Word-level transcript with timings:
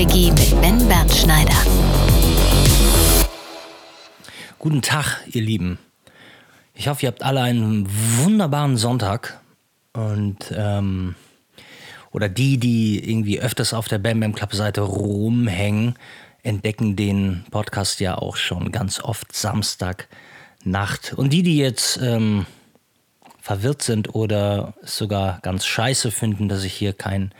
Quickie 0.00 0.30
mit 0.30 0.58
Ben 0.62 0.88
Bernschneider. 0.88 1.52
Guten 4.58 4.80
Tag, 4.80 5.20
ihr 5.26 5.42
Lieben. 5.42 5.78
Ich 6.72 6.88
hoffe, 6.88 7.02
ihr 7.04 7.08
habt 7.08 7.22
alle 7.22 7.42
einen 7.42 7.86
wunderbaren 8.16 8.78
Sonntag. 8.78 9.38
Und, 9.92 10.54
ähm, 10.56 11.16
oder 12.12 12.30
die, 12.30 12.56
die 12.56 13.10
irgendwie 13.10 13.42
öfters 13.42 13.74
auf 13.74 13.88
der 13.88 13.98
Bam 13.98 14.20
Bam 14.20 14.34
Club 14.34 14.54
Seite 14.54 14.80
rumhängen, 14.80 15.96
entdecken 16.42 16.96
den 16.96 17.44
Podcast 17.50 18.00
ja 18.00 18.16
auch 18.16 18.36
schon 18.36 18.72
ganz 18.72 19.00
oft 19.00 19.36
Samstag 19.36 20.08
Nacht. 20.64 21.12
Und 21.12 21.34
die, 21.34 21.42
die 21.42 21.58
jetzt 21.58 21.98
ähm, 22.02 22.46
verwirrt 23.42 23.82
sind 23.82 24.14
oder 24.14 24.72
es 24.82 24.96
sogar 24.96 25.40
ganz 25.42 25.66
scheiße 25.66 26.10
finden, 26.10 26.48
dass 26.48 26.64
ich 26.64 26.72
hier 26.72 26.94
keinen 26.94 27.34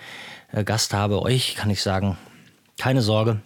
äh, 0.53 0.63
Gast 0.63 0.93
habe, 0.93 1.23
euch 1.23 1.55
kann 1.55 1.71
ich 1.71 1.81
sagen, 1.81 2.19
keine 2.81 3.03
Sorge. 3.03 3.43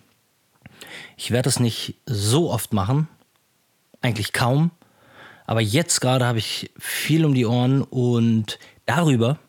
Ich 1.17 1.33
werde 1.33 1.49
es 1.49 1.59
nicht 1.59 1.97
so 2.07 2.53
oft 2.53 2.73
machen, 2.73 3.09
eigentlich 4.01 4.33
kaum. 4.33 4.71
Aber 5.45 5.61
jetzt 5.61 6.01
gerade 6.01 6.25
habe 6.25 6.39
ich 6.39 6.71
viel 6.79 7.25
um 7.25 7.35
die 7.35 7.45
Ohren 7.45 7.83
und 7.83 8.61
darüber 8.87 9.41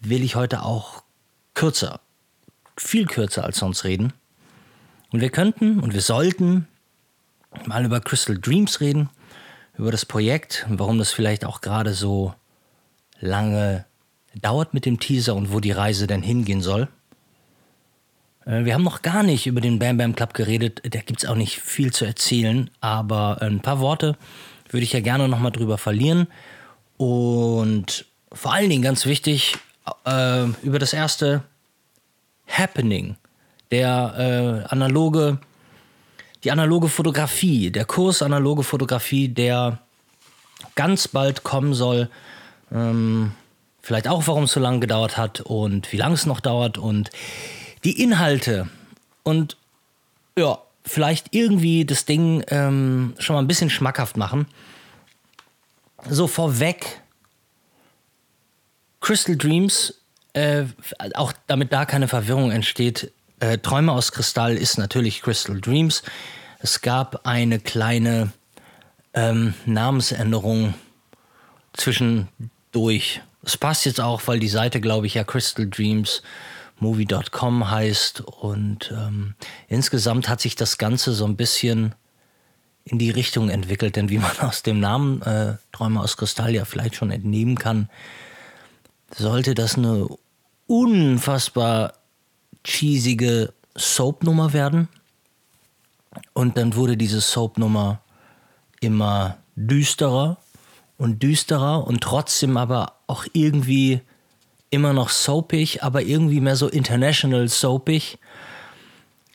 will 0.00 0.24
ich 0.24 0.36
heute 0.36 0.62
auch 0.62 1.02
kürzer, 1.52 2.00
viel 2.78 3.04
kürzer 3.04 3.44
als 3.44 3.58
sonst 3.58 3.84
reden. 3.84 4.14
Und 5.12 5.20
wir 5.20 5.30
könnten 5.30 5.80
und 5.80 5.92
wir 5.92 6.00
sollten 6.00 6.66
mal 7.66 7.84
über 7.84 8.00
Crystal 8.00 8.38
Dreams 8.38 8.80
reden 8.80 9.10
über 9.76 9.92
das 9.92 10.06
Projekt, 10.06 10.64
warum 10.70 10.98
das 10.98 11.12
vielleicht 11.12 11.44
auch 11.44 11.60
gerade 11.60 11.92
so 11.92 12.32
lange 13.20 13.84
dauert 14.34 14.72
mit 14.72 14.86
dem 14.86 14.98
Teaser 14.98 15.34
und 15.36 15.52
wo 15.52 15.60
die 15.60 15.72
Reise 15.72 16.06
denn 16.06 16.22
hingehen 16.22 16.62
soll. 16.62 16.88
Äh, 18.48 18.64
wir 18.64 18.74
haben 18.74 18.82
noch 18.82 19.02
gar 19.02 19.22
nicht 19.22 19.46
über 19.46 19.60
den 19.60 19.78
Bam 19.78 19.98
Bam 19.98 20.14
Club 20.16 20.34
geredet, 20.34 20.80
da 20.82 21.00
gibt 21.00 21.22
es 21.22 21.28
auch 21.28 21.36
nicht 21.36 21.60
viel 21.60 21.92
zu 21.92 22.04
erzählen, 22.04 22.70
aber 22.80 23.40
ein 23.42 23.60
paar 23.60 23.80
Worte 23.80 24.16
würde 24.70 24.84
ich 24.84 24.92
ja 24.92 25.00
gerne 25.00 25.28
nochmal 25.28 25.52
drüber 25.52 25.78
verlieren. 25.78 26.26
Und 26.96 28.06
vor 28.32 28.52
allen 28.52 28.70
Dingen 28.70 28.82
ganz 28.82 29.06
wichtig, 29.06 29.56
äh, 30.04 30.44
über 30.62 30.78
das 30.78 30.92
erste 30.92 31.42
Happening, 32.48 33.16
der 33.70 34.64
äh, 34.66 34.72
analoge 34.72 35.38
die 36.44 36.52
analoge 36.52 36.88
Fotografie, 36.88 37.70
der 37.70 37.84
Kurs 37.84 38.22
analoge 38.22 38.62
Fotografie, 38.62 39.28
der 39.28 39.80
ganz 40.76 41.08
bald 41.08 41.42
kommen 41.42 41.74
soll. 41.74 42.08
Ähm, 42.72 43.32
vielleicht 43.82 44.06
auch, 44.06 44.28
warum 44.28 44.44
es 44.44 44.52
so 44.52 44.60
lange 44.60 44.78
gedauert 44.78 45.16
hat 45.16 45.40
und 45.40 45.90
wie 45.92 45.96
lange 45.96 46.14
es 46.14 46.26
noch 46.26 46.38
dauert 46.38 46.78
und 46.78 47.10
die 47.84 48.02
Inhalte 48.02 48.68
und 49.22 49.56
ja, 50.38 50.58
vielleicht 50.84 51.34
irgendwie 51.34 51.84
das 51.84 52.04
Ding 52.04 52.44
ähm, 52.48 53.14
schon 53.18 53.34
mal 53.34 53.42
ein 53.42 53.46
bisschen 53.46 53.70
schmackhaft 53.70 54.16
machen. 54.16 54.46
So 56.08 56.26
vorweg, 56.26 57.00
Crystal 59.00 59.36
Dreams, 59.36 59.94
äh, 60.32 60.64
auch 61.14 61.32
damit 61.46 61.72
da 61.72 61.84
keine 61.84 62.08
Verwirrung 62.08 62.50
entsteht, 62.50 63.12
äh, 63.40 63.58
Träume 63.58 63.92
aus 63.92 64.12
Kristall 64.12 64.56
ist 64.56 64.78
natürlich 64.78 65.22
Crystal 65.22 65.60
Dreams. 65.60 66.02
Es 66.60 66.80
gab 66.80 67.26
eine 67.26 67.60
kleine 67.60 68.32
ähm, 69.14 69.54
Namensänderung 69.64 70.74
zwischendurch. 71.72 73.20
Es 73.44 73.56
passt 73.56 73.86
jetzt 73.86 74.00
auch, 74.00 74.22
weil 74.26 74.40
die 74.40 74.48
Seite, 74.48 74.80
glaube 74.80 75.06
ich, 75.06 75.14
ja 75.14 75.24
Crystal 75.24 75.68
Dreams 75.68 76.22
movie.com 76.80 77.70
heißt 77.70 78.20
und 78.20 78.92
ähm, 78.96 79.34
insgesamt 79.68 80.28
hat 80.28 80.40
sich 80.40 80.56
das 80.56 80.78
Ganze 80.78 81.12
so 81.12 81.24
ein 81.24 81.36
bisschen 81.36 81.94
in 82.84 82.98
die 82.98 83.10
Richtung 83.10 83.50
entwickelt, 83.50 83.96
denn 83.96 84.08
wie 84.08 84.18
man 84.18 84.36
aus 84.40 84.62
dem 84.62 84.80
Namen 84.80 85.22
äh, 85.22 85.56
Träume 85.72 86.00
aus 86.00 86.16
Kristall 86.16 86.54
ja 86.54 86.64
vielleicht 86.64 86.94
schon 86.94 87.10
entnehmen 87.10 87.58
kann, 87.58 87.88
sollte 89.14 89.54
das 89.54 89.76
eine 89.76 90.08
unfassbar 90.66 91.94
cheesige 92.64 93.52
Soap-Nummer 93.74 94.52
werden. 94.52 94.88
Und 96.32 96.56
dann 96.56 96.74
wurde 96.74 96.96
diese 96.96 97.20
Soap-Nummer 97.20 98.00
immer 98.80 99.38
düsterer 99.56 100.38
und 100.96 101.22
düsterer 101.22 101.86
und 101.86 102.00
trotzdem 102.02 102.56
aber 102.56 102.94
auch 103.06 103.24
irgendwie 103.32 104.00
immer 104.70 104.92
noch 104.92 105.08
soapig, 105.08 105.82
aber 105.82 106.02
irgendwie 106.02 106.40
mehr 106.40 106.56
so 106.56 106.68
international 106.68 107.48
soapig. 107.48 108.18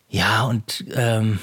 Ja, 0.09 0.43
und 0.43 0.85
ähm, 0.93 1.39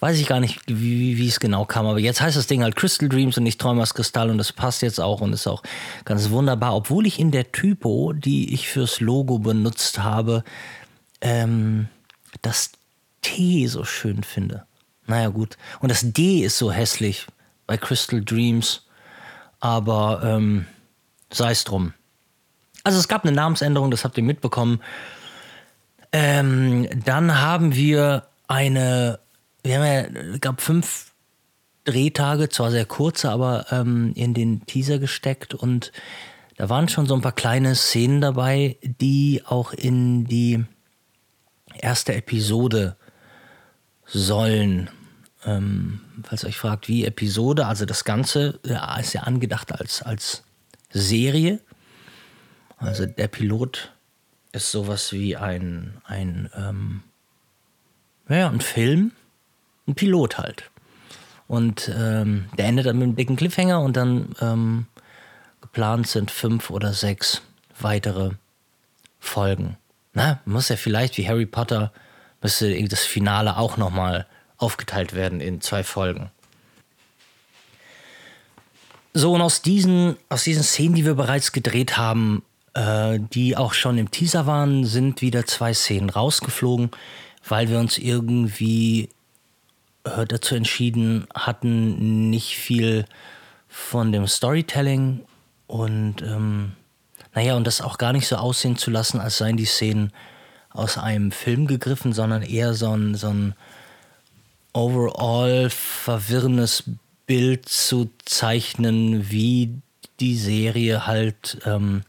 weiß 0.00 0.18
ich 0.18 0.26
gar 0.26 0.40
nicht, 0.40 0.60
wie, 0.66 1.18
wie 1.18 1.28
es 1.28 1.40
genau 1.40 1.64
kam, 1.64 1.86
aber 1.86 1.98
jetzt 1.98 2.20
heißt 2.20 2.36
das 2.36 2.46
Ding 2.46 2.62
halt 2.62 2.76
Crystal 2.76 3.08
Dreams 3.08 3.36
und 3.36 3.46
ich 3.46 3.58
träume 3.58 3.82
aus 3.82 3.94
Kristall 3.94 4.30
und 4.30 4.38
das 4.38 4.52
passt 4.52 4.82
jetzt 4.82 5.00
auch 5.00 5.20
und 5.20 5.32
ist 5.32 5.46
auch 5.46 5.62
ganz 6.04 6.30
wunderbar, 6.30 6.74
obwohl 6.74 7.06
ich 7.06 7.18
in 7.18 7.30
der 7.30 7.50
Typo, 7.52 8.12
die 8.12 8.54
ich 8.54 8.68
fürs 8.68 9.00
Logo 9.00 9.38
benutzt 9.38 9.98
habe, 9.98 10.44
ähm, 11.20 11.88
das 12.42 12.70
T 13.22 13.66
so 13.66 13.84
schön 13.84 14.22
finde. 14.22 14.64
Naja 15.06 15.28
gut, 15.28 15.56
und 15.80 15.90
das 15.90 16.02
D 16.04 16.40
ist 16.40 16.58
so 16.58 16.70
hässlich 16.70 17.26
bei 17.66 17.76
Crystal 17.76 18.22
Dreams, 18.24 18.86
aber 19.58 20.22
ähm, 20.24 20.66
sei 21.30 21.50
es 21.50 21.64
drum. 21.64 21.92
Also 22.88 22.98
es 22.98 23.08
gab 23.08 23.24
eine 23.24 23.32
Namensänderung, 23.32 23.90
das 23.90 24.04
habt 24.04 24.16
ihr 24.16 24.24
mitbekommen. 24.24 24.80
Ähm, 26.12 26.88
dann 27.04 27.40
haben 27.40 27.74
wir 27.74 28.24
eine 28.46 29.18
wir 29.62 29.78
haben 29.78 29.84
ja, 29.84 30.34
ich 30.34 30.40
glaube, 30.40 30.60
fünf 30.60 31.12
Drehtage, 31.84 32.48
zwar 32.48 32.70
sehr 32.70 32.86
kurze, 32.86 33.30
aber 33.30 33.66
ähm, 33.70 34.12
in 34.14 34.34
den 34.34 34.64
Teaser 34.66 34.98
gesteckt 34.98 35.54
und 35.54 35.92
da 36.56 36.68
waren 36.68 36.88
schon 36.88 37.06
so 37.06 37.14
ein 37.14 37.20
paar 37.20 37.32
kleine 37.32 37.74
Szenen 37.76 38.20
dabei, 38.20 38.78
die 38.82 39.42
auch 39.46 39.72
in 39.72 40.24
die 40.24 40.64
erste 41.78 42.14
Episode 42.14 42.96
sollen. 44.06 44.90
Ähm, 45.44 46.00
falls 46.24 46.42
ihr 46.42 46.48
euch 46.48 46.58
fragt, 46.58 46.88
wie 46.88 47.04
Episode, 47.04 47.66
also 47.66 47.84
das 47.84 48.04
Ganze 48.04 48.58
ja, 48.64 48.96
ist 48.96 49.12
ja 49.12 49.22
angedacht 49.22 49.70
als, 49.72 50.02
als 50.02 50.42
Serie. 50.90 51.60
Also 52.78 53.06
der 53.06 53.28
Pilot 53.28 53.92
ist 54.52 54.70
sowas 54.70 55.12
wie 55.12 55.36
ein, 55.36 56.00
ein, 56.04 56.50
ähm, 56.56 57.02
ja, 58.28 58.48
ein 58.48 58.60
Film 58.60 59.12
ein 59.88 59.94
Pilot 59.94 60.38
halt. 60.38 60.70
Und 61.48 61.90
ähm, 61.96 62.46
der 62.56 62.66
endet 62.66 62.86
dann 62.86 62.98
mit 62.98 63.04
einem 63.04 63.16
dicken 63.16 63.36
Cliffhanger 63.36 63.80
und 63.80 63.96
dann 63.96 64.34
ähm, 64.40 64.86
geplant 65.60 66.06
sind 66.06 66.30
fünf 66.30 66.70
oder 66.70 66.92
sechs 66.92 67.42
weitere 67.80 68.32
Folgen. 69.18 69.76
Na, 70.12 70.40
muss 70.44 70.68
ja 70.68 70.76
vielleicht 70.76 71.16
wie 71.16 71.26
Harry 71.26 71.46
Potter, 71.46 71.92
müsste 72.42 72.82
das 72.88 73.04
Finale 73.04 73.56
auch 73.56 73.76
nochmal 73.76 74.26
aufgeteilt 74.58 75.14
werden 75.14 75.40
in 75.40 75.60
zwei 75.60 75.82
Folgen. 75.82 76.30
So, 79.14 79.32
und 79.32 79.40
aus 79.40 79.62
diesen, 79.62 80.16
aus 80.28 80.44
diesen 80.44 80.62
Szenen, 80.62 80.94
die 80.94 81.04
wir 81.04 81.14
bereits 81.14 81.52
gedreht 81.52 81.96
haben, 81.96 82.42
äh, 82.78 83.18
die 83.32 83.56
auch 83.56 83.72
schon 83.74 83.98
im 83.98 84.10
Teaser 84.10 84.46
waren, 84.46 84.84
sind 84.84 85.20
wieder 85.20 85.46
zwei 85.46 85.74
Szenen 85.74 86.10
rausgeflogen, 86.10 86.90
weil 87.46 87.68
wir 87.68 87.78
uns 87.78 87.98
irgendwie 87.98 89.10
dazu 90.04 90.54
entschieden 90.54 91.26
hatten, 91.34 92.30
nicht 92.30 92.56
viel 92.56 93.04
von 93.68 94.12
dem 94.12 94.26
Storytelling 94.26 95.20
und 95.66 96.22
ähm, 96.22 96.72
naja, 97.34 97.56
und 97.56 97.66
das 97.66 97.80
auch 97.80 97.98
gar 97.98 98.12
nicht 98.12 98.26
so 98.26 98.36
aussehen 98.36 98.76
zu 98.76 98.90
lassen, 98.90 99.20
als 99.20 99.38
seien 99.38 99.56
die 99.56 99.66
Szenen 99.66 100.12
aus 100.70 100.98
einem 100.98 101.30
Film 101.30 101.66
gegriffen, 101.66 102.12
sondern 102.12 102.42
eher 102.42 102.74
so 102.74 102.96
ein, 102.96 103.14
so 103.14 103.28
ein 103.28 103.54
overall 104.72 105.68
verwirrendes 105.70 106.84
Bild 107.26 107.68
zu 107.68 108.10
zeichnen, 108.24 109.30
wie 109.30 109.74
die 110.20 110.36
Serie 110.36 111.06
halt 111.06 111.58
ähm, 111.66 112.02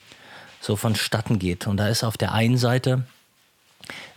so 0.62 0.76
vonstatten 0.76 1.40
geht. 1.40 1.68
Und 1.68 1.78
da 1.78 1.88
ist 1.88 2.04
auf 2.04 2.18
der 2.18 2.34
einen 2.34 2.58
Seite 2.58 3.04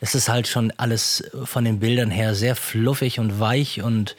es 0.00 0.14
ist 0.14 0.28
halt 0.28 0.48
schon 0.48 0.72
alles 0.76 1.24
von 1.44 1.64
den 1.64 1.78
Bildern 1.78 2.10
her 2.10 2.34
sehr 2.34 2.56
fluffig 2.56 3.18
und 3.18 3.38
weich 3.38 3.82
und, 3.82 4.16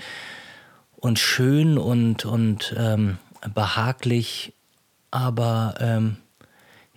und 0.96 1.20
schön 1.20 1.78
und, 1.78 2.26
und 2.26 2.74
ähm, 2.78 3.18
behaglich. 3.54 4.54
Aber 5.12 5.76
ähm, 5.80 6.18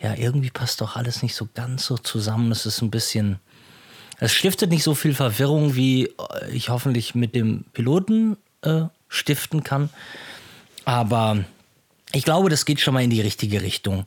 ja, 0.01 0.15
irgendwie 0.15 0.51
passt 0.51 0.81
doch 0.81 0.97
alles 0.97 1.23
nicht 1.23 1.35
so 1.35 1.49
ganz 1.53 1.87
so 1.87 1.99
zusammen. 1.99 2.53
Es 2.53 2.67
ist 2.67 2.81
ein 2.83 2.91
bisschen. 2.91 3.41
Es 4.19 4.33
stiftet 4.33 4.71
nicht 4.71 4.83
so 4.85 4.95
viel 4.95 5.15
Verwirrung, 5.15 5.75
wie 5.75 6.11
ich 6.51 6.71
hoffentlich 6.71 7.15
mit 7.15 7.35
dem 7.35 7.65
Piloten 7.75 8.39
äh, 8.63 8.85
stiften 9.09 9.63
kann. 9.63 9.91
Aber 10.87 11.45
ich 12.13 12.25
glaube, 12.25 12.49
das 12.49 12.65
geht 12.65 12.81
schon 12.81 12.95
mal 12.95 13.03
in 13.03 13.11
die 13.11 13.21
richtige 13.21 13.61
Richtung. 13.61 14.07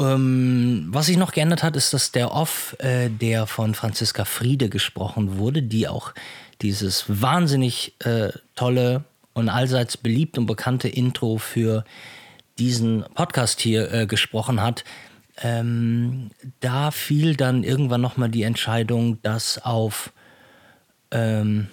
Ähm, 0.00 0.88
was 0.88 1.06
sich 1.06 1.18
noch 1.18 1.32
geändert 1.32 1.62
hat, 1.62 1.76
ist, 1.76 1.92
dass 1.92 2.10
der 2.10 2.32
Off, 2.32 2.74
äh, 2.78 3.10
der 3.10 3.46
von 3.46 3.74
Franziska 3.74 4.24
Friede 4.24 4.70
gesprochen 4.70 5.36
wurde, 5.38 5.62
die 5.62 5.88
auch 5.88 6.14
dieses 6.62 7.04
wahnsinnig 7.08 7.94
äh, 8.00 8.30
tolle 8.54 9.04
und 9.34 9.48
allseits 9.48 9.96
beliebt 9.96 10.38
und 10.38 10.46
bekannte 10.46 10.88
Intro 10.88 11.36
für 11.36 11.84
diesen 12.58 13.04
Podcast 13.14 13.60
hier 13.60 13.92
äh, 13.92 14.06
gesprochen 14.06 14.62
hat, 14.62 14.84
ähm, 15.42 16.30
da 16.60 16.90
fiel 16.90 17.36
dann 17.36 17.62
irgendwann 17.62 18.00
nochmal 18.00 18.30
die 18.30 18.42
Entscheidung, 18.42 19.18
das 19.22 19.58
auf 19.62 20.12
ähm, 21.10 21.68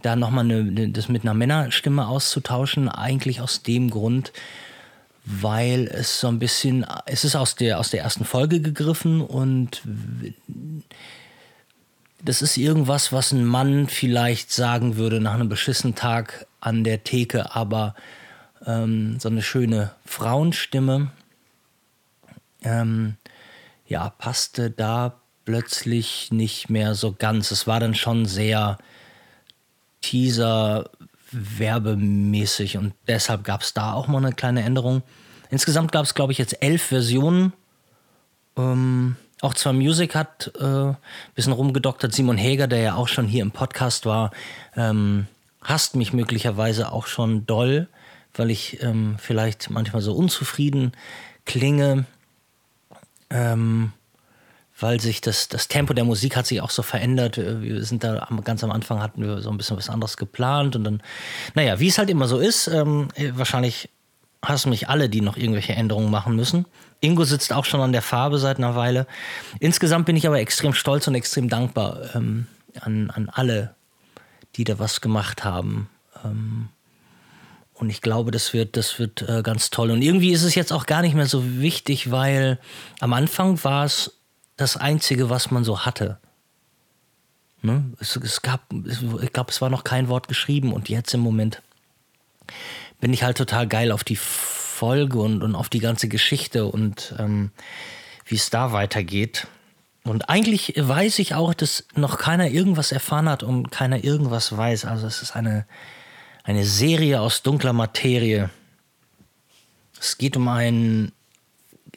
da 0.00 0.16
nochmal 0.16 0.44
eine, 0.44 0.88
das 0.90 1.08
mit 1.08 1.22
einer 1.22 1.34
Männerstimme 1.34 2.06
auszutauschen, 2.06 2.88
eigentlich 2.88 3.40
aus 3.40 3.62
dem 3.62 3.90
Grund, 3.90 4.32
weil 5.24 5.86
es 5.86 6.20
so 6.20 6.28
ein 6.28 6.38
bisschen, 6.38 6.84
es 7.06 7.24
ist 7.24 7.36
aus 7.36 7.54
der, 7.54 7.78
aus 7.78 7.90
der 7.90 8.02
ersten 8.02 8.24
Folge 8.24 8.60
gegriffen 8.60 9.20
und 9.20 9.82
das 12.24 12.42
ist 12.42 12.56
irgendwas, 12.56 13.12
was 13.12 13.32
ein 13.32 13.44
Mann 13.44 13.88
vielleicht 13.88 14.52
sagen 14.52 14.96
würde 14.96 15.20
nach 15.20 15.34
einem 15.34 15.48
beschissenen 15.48 15.94
Tag 15.94 16.46
an 16.60 16.84
der 16.84 17.04
Theke, 17.04 17.54
aber 17.54 17.94
ähm, 18.66 19.18
so 19.18 19.28
eine 19.28 19.42
schöne 19.42 19.92
Frauenstimme, 20.04 21.10
ähm, 22.62 23.16
ja, 23.86 24.10
passte 24.10 24.70
da 24.70 25.20
plötzlich 25.44 26.30
nicht 26.30 26.70
mehr 26.70 26.94
so 26.94 27.12
ganz. 27.12 27.50
Es 27.50 27.66
war 27.66 27.80
dann 27.80 27.94
schon 27.94 28.26
sehr 28.26 28.78
Teaser 30.00 30.90
werbemäßig 31.32 32.76
und 32.76 32.94
deshalb 33.08 33.44
gab 33.44 33.62
es 33.62 33.74
da 33.74 33.92
auch 33.92 34.08
mal 34.08 34.18
eine 34.18 34.34
kleine 34.34 34.62
Änderung. 34.62 35.02
Insgesamt 35.50 35.92
gab 35.92 36.04
es, 36.04 36.14
glaube 36.14 36.32
ich, 36.32 36.38
jetzt 36.38 36.62
elf 36.62 36.82
Versionen. 36.82 37.52
Ähm, 38.56 39.16
auch 39.42 39.54
zwar 39.54 39.72
Music 39.72 40.14
hat 40.14 40.52
ein 40.60 40.90
äh, 40.90 40.94
bisschen 41.34 41.52
rumgedoktert. 41.52 42.14
Simon 42.14 42.38
Häger, 42.38 42.68
der 42.68 42.80
ja 42.80 42.94
auch 42.94 43.08
schon 43.08 43.26
hier 43.26 43.42
im 43.42 43.50
Podcast 43.50 44.06
war, 44.06 44.30
ähm, 44.76 45.26
hasst 45.62 45.96
mich 45.96 46.12
möglicherweise 46.12 46.92
auch 46.92 47.06
schon 47.06 47.44
doll, 47.44 47.88
weil 48.34 48.50
ich 48.50 48.82
ähm, 48.82 49.16
vielleicht 49.18 49.68
manchmal 49.68 50.00
so 50.00 50.14
unzufrieden 50.14 50.92
klinge. 51.44 52.04
Ähm, 53.30 53.92
weil 54.82 55.00
sich 55.00 55.20
das, 55.20 55.48
das 55.48 55.68
Tempo 55.68 55.94
der 55.94 56.04
Musik 56.04 56.36
hat 56.36 56.46
sich 56.46 56.60
auch 56.60 56.70
so 56.70 56.82
verändert. 56.82 57.36
Wir 57.36 57.84
sind 57.84 58.04
da 58.04 58.28
ganz 58.44 58.62
am 58.64 58.70
Anfang 58.70 59.00
hatten 59.00 59.22
wir 59.22 59.40
so 59.40 59.50
ein 59.50 59.56
bisschen 59.56 59.76
was 59.76 59.88
anderes 59.88 60.16
geplant 60.16 60.76
und 60.76 60.84
dann, 60.84 61.02
naja, 61.54 61.80
wie 61.80 61.88
es 61.88 61.98
halt 61.98 62.10
immer 62.10 62.28
so 62.28 62.38
ist, 62.38 62.68
ähm, 62.68 63.08
wahrscheinlich 63.34 63.88
hassen 64.44 64.70
mich 64.70 64.88
alle, 64.88 65.08
die 65.08 65.20
noch 65.20 65.36
irgendwelche 65.36 65.74
Änderungen 65.74 66.10
machen 66.10 66.34
müssen. 66.34 66.66
Ingo 67.00 67.24
sitzt 67.24 67.52
auch 67.52 67.64
schon 67.64 67.80
an 67.80 67.92
der 67.92 68.02
Farbe 68.02 68.38
seit 68.38 68.58
einer 68.58 68.74
Weile. 68.74 69.06
Insgesamt 69.60 70.06
bin 70.06 70.16
ich 70.16 70.26
aber 70.26 70.40
extrem 70.40 70.74
stolz 70.74 71.06
und 71.06 71.14
extrem 71.14 71.48
dankbar 71.48 72.14
ähm, 72.14 72.46
an, 72.80 73.10
an 73.10 73.28
alle, 73.28 73.74
die 74.56 74.64
da 74.64 74.78
was 74.78 75.00
gemacht 75.00 75.44
haben. 75.44 75.88
Ähm, 76.24 76.68
und 77.74 77.90
ich 77.90 78.00
glaube, 78.00 78.30
das 78.30 78.52
wird, 78.52 78.76
das 78.76 78.98
wird 78.98 79.22
äh, 79.28 79.42
ganz 79.42 79.70
toll. 79.70 79.90
Und 79.90 80.02
irgendwie 80.02 80.32
ist 80.32 80.44
es 80.44 80.54
jetzt 80.54 80.72
auch 80.72 80.86
gar 80.86 81.02
nicht 81.02 81.14
mehr 81.14 81.26
so 81.26 81.60
wichtig, 81.60 82.10
weil 82.10 82.58
am 83.00 83.12
Anfang 83.12 83.62
war 83.64 83.84
es 83.84 84.21
das 84.62 84.76
Einzige, 84.76 85.28
was 85.28 85.50
man 85.50 85.64
so 85.64 85.80
hatte. 85.80 86.18
Ne? 87.62 87.84
Es, 88.00 88.16
es, 88.16 88.42
gab, 88.42 88.62
ich 88.72 89.32
glaube, 89.32 89.50
es 89.50 89.60
war 89.60 89.70
noch 89.70 89.84
kein 89.84 90.08
Wort 90.08 90.28
geschrieben 90.28 90.72
und 90.72 90.88
jetzt 90.88 91.14
im 91.14 91.20
Moment 91.20 91.62
bin 93.00 93.12
ich 93.12 93.22
halt 93.22 93.36
total 93.36 93.66
geil 93.66 93.92
auf 93.92 94.04
die 94.04 94.16
Folge 94.16 95.18
und, 95.18 95.42
und 95.42 95.54
auf 95.54 95.68
die 95.68 95.78
ganze 95.78 96.08
Geschichte 96.08 96.66
und 96.66 97.14
ähm, 97.18 97.50
wie 98.26 98.34
es 98.34 98.50
da 98.50 98.72
weitergeht. 98.72 99.46
Und 100.04 100.28
eigentlich 100.28 100.74
weiß 100.76 101.20
ich 101.20 101.34
auch, 101.34 101.54
dass 101.54 101.84
noch 101.94 102.18
keiner 102.18 102.48
irgendwas 102.48 102.90
erfahren 102.90 103.28
hat 103.28 103.44
und 103.44 103.70
keiner 103.70 104.02
irgendwas 104.02 104.56
weiß. 104.56 104.84
Also 104.84 105.06
es 105.06 105.22
ist 105.22 105.36
eine, 105.36 105.66
eine 106.42 106.64
Serie 106.64 107.20
aus 107.20 107.42
dunkler 107.42 107.72
Materie. 107.72 108.50
Es 110.00 110.18
geht 110.18 110.36
um 110.36 110.48
ein 110.48 111.12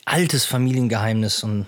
altes 0.06 0.46
Familiengeheimnis 0.46 1.44
und 1.44 1.66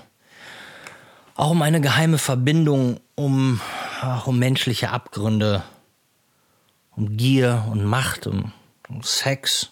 auch 1.37 1.51
um 1.51 1.61
eine 1.61 1.79
geheime 1.79 2.17
Verbindung, 2.17 2.99
um, 3.15 3.61
um 4.25 4.39
menschliche 4.39 4.89
Abgründe, 4.89 5.63
um 6.95 7.15
Gier 7.15 7.63
und 7.69 7.85
Macht 7.85 8.25
und 8.25 8.51
um 8.89 9.03
Sex 9.03 9.69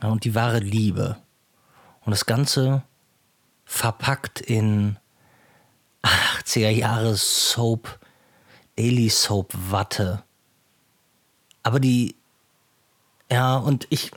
und 0.00 0.24
die 0.24 0.36
wahre 0.36 0.60
Liebe. 0.60 1.16
Und 2.02 2.12
das 2.12 2.26
Ganze 2.26 2.84
verpackt 3.64 4.40
in 4.40 4.96
80er 6.04 6.70
Jahre 6.70 7.16
Soap, 7.16 7.98
Daily 8.76 9.10
Soap 9.10 9.52
Watte. 9.70 10.22
Aber 11.64 11.80
die, 11.80 12.14
ja, 13.28 13.56
und 13.56 13.88
ich, 13.90 14.12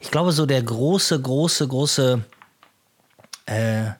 ich 0.00 0.10
glaube, 0.10 0.32
so 0.32 0.44
der 0.44 0.62
große, 0.62 1.22
große, 1.22 1.68
große 1.68 2.24
äh, 3.46 3.92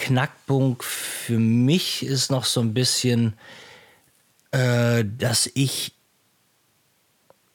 Knackpunkt 0.00 0.82
für 0.82 1.38
mich 1.38 2.02
ist 2.02 2.30
noch 2.30 2.44
so 2.44 2.60
ein 2.60 2.72
bisschen, 2.72 3.34
äh, 4.50 5.04
dass 5.04 5.50
ich, 5.52 5.92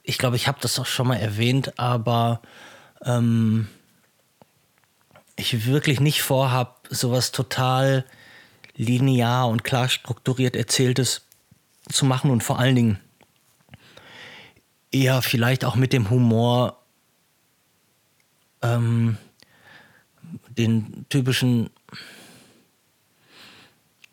ich 0.03 0.19
glaube, 0.19 0.35
ich 0.35 0.47
habe 0.47 0.59
das 0.61 0.77
auch 0.77 0.85
schon 0.85 1.07
mal 1.07 1.17
erwähnt, 1.17 1.79
aber 1.79 2.41
ähm, 3.03 3.67
ich 5.35 5.65
wirklich 5.65 5.99
nicht 5.99 6.21
vorhab, 6.21 6.87
sowas 6.91 7.31
total 7.31 8.05
linear 8.75 9.47
und 9.47 9.63
klar 9.63 9.89
strukturiert 9.89 10.55
erzähltes 10.55 11.25
zu 11.89 12.05
machen 12.05 12.29
und 12.29 12.43
vor 12.43 12.59
allen 12.59 12.75
Dingen 12.75 12.99
eher 14.91 15.23
vielleicht 15.23 15.65
auch 15.65 15.75
mit 15.75 15.93
dem 15.93 16.11
Humor 16.11 16.79
ähm, 18.61 19.17
den 20.49 21.05
typischen 21.09 21.71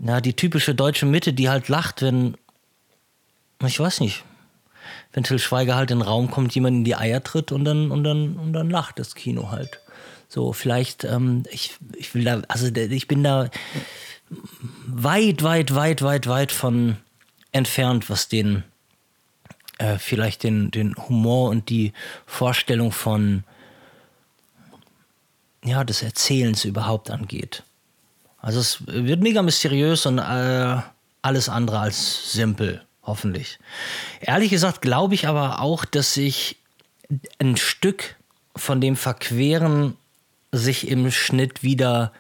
na, 0.05 0.21
die 0.21 0.35
typische 0.35 0.75
deutsche 0.75 1.07
Mitte, 1.07 1.33
die 1.33 1.49
halt 1.49 1.69
lacht, 1.69 2.03
wenn, 2.03 2.37
ich 3.65 3.79
weiß 3.79 4.01
nicht, 4.01 4.25
wenn 5.13 5.23
Till 5.23 5.39
Schweiger 5.39 5.77
halt 5.77 5.93
in 5.93 6.01
den 6.01 6.07
Raum 6.07 6.29
kommt, 6.29 6.53
jemand 6.57 6.79
in 6.79 6.85
die 6.85 6.97
Eier 6.97 7.23
tritt 7.23 7.53
und 7.53 7.65
dann, 7.65 7.93
und 7.93 8.03
dann, 8.03 8.37
und 8.37 8.53
dann 8.53 8.69
lacht 8.69 8.99
das 8.99 9.15
Kino 9.15 9.53
halt. 9.53 9.79
So, 10.29 10.53
vielleicht, 10.53 11.05
ähm, 11.05 11.45
ich, 11.53 11.77
ich 11.95 12.17
will 12.17 12.25
da, 12.25 12.43
also 12.49 12.67
ich 12.67 13.07
bin 13.07 13.23
da 13.23 13.49
weit, 14.89 15.45
weit, 15.45 15.73
weit, 15.73 16.03
weit, 16.03 16.27
weit 16.27 16.51
von 16.51 16.97
entfernt, 17.53 18.11
was 18.11 18.27
den, 18.27 18.65
äh, 19.79 19.99
vielleicht 19.99 20.43
den, 20.43 20.73
den 20.73 20.97
Humor 20.97 21.51
und 21.51 21.71
die 21.71 21.93
Vorstellung 22.27 22.91
von, 22.91 23.45
ja, 25.65 25.85
des 25.85 26.03
Erzählens 26.03 26.65
überhaupt 26.65 27.09
angeht. 27.09 27.63
Also 28.43 28.59
es 28.59 28.85
wird 28.87 29.21
mega 29.21 29.41
mysteriös 29.41 30.05
und 30.05 30.19
äh, 30.19 30.77
alles 31.23 31.49
andere 31.49 31.79
als 31.79 32.33
simpel, 32.33 32.83
hoffentlich. 33.05 33.61
Ehrlich 34.21 34.51
gesagt 34.51 34.83
glaube 34.83 35.15
ich 35.15 35.29
aber 35.29 35.61
auch, 35.61 35.85
dass 35.85 36.13
sich 36.13 36.59
ein 37.39 37.57
Stück 37.57 38.17
von 38.57 38.81
dem 38.81 38.97
Verqueren 38.97 39.97
sich 40.51 40.89
im 40.89 41.11
Schnitt 41.13 41.63
wieder 41.63 42.13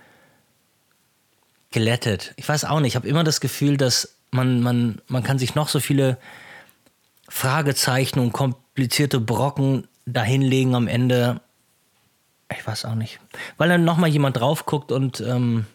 glättet. 1.72 2.32
Ich 2.36 2.48
weiß 2.48 2.66
auch 2.66 2.78
nicht, 2.78 2.92
ich 2.92 2.96
habe 2.96 3.08
immer 3.08 3.24
das 3.24 3.40
Gefühl, 3.40 3.76
dass 3.76 4.16
man, 4.30 4.62
man, 4.62 5.02
man 5.08 5.24
kann 5.24 5.38
sich 5.38 5.56
noch 5.56 5.68
so 5.68 5.80
viele 5.80 6.18
Fragezeichen 7.28 8.20
und 8.20 8.32
komplizierte 8.32 9.18
Brocken 9.18 9.88
dahinlegen 10.06 10.76
am 10.76 10.86
Ende. 10.86 11.40
Ich 12.56 12.64
weiß 12.64 12.84
auch 12.84 12.94
nicht. 12.94 13.18
Weil 13.56 13.70
dann 13.70 13.84
nochmal 13.84 14.10
jemand 14.10 14.36
drauf 14.36 14.66
guckt 14.66 14.92
und 14.92 15.20
ähm, 15.20 15.66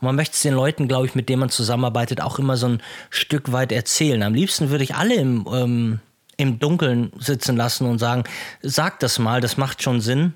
und 0.00 0.06
man 0.06 0.16
möchte 0.16 0.34
es 0.34 0.42
den 0.42 0.54
Leuten, 0.54 0.86
glaube 0.86 1.06
ich, 1.06 1.14
mit 1.14 1.28
denen 1.28 1.40
man 1.40 1.50
zusammenarbeitet, 1.50 2.20
auch 2.20 2.38
immer 2.38 2.56
so 2.56 2.68
ein 2.68 2.82
Stück 3.10 3.52
weit 3.52 3.72
erzählen. 3.72 4.22
Am 4.22 4.34
liebsten 4.34 4.70
würde 4.70 4.84
ich 4.84 4.94
alle 4.94 5.14
im, 5.14 5.46
ähm, 5.52 6.00
im 6.36 6.58
Dunkeln 6.60 7.12
sitzen 7.18 7.56
lassen 7.56 7.86
und 7.86 7.98
sagen, 7.98 8.24
sag 8.62 9.00
das 9.00 9.18
mal, 9.18 9.40
das 9.40 9.56
macht 9.56 9.82
schon 9.82 10.00
Sinn. 10.00 10.34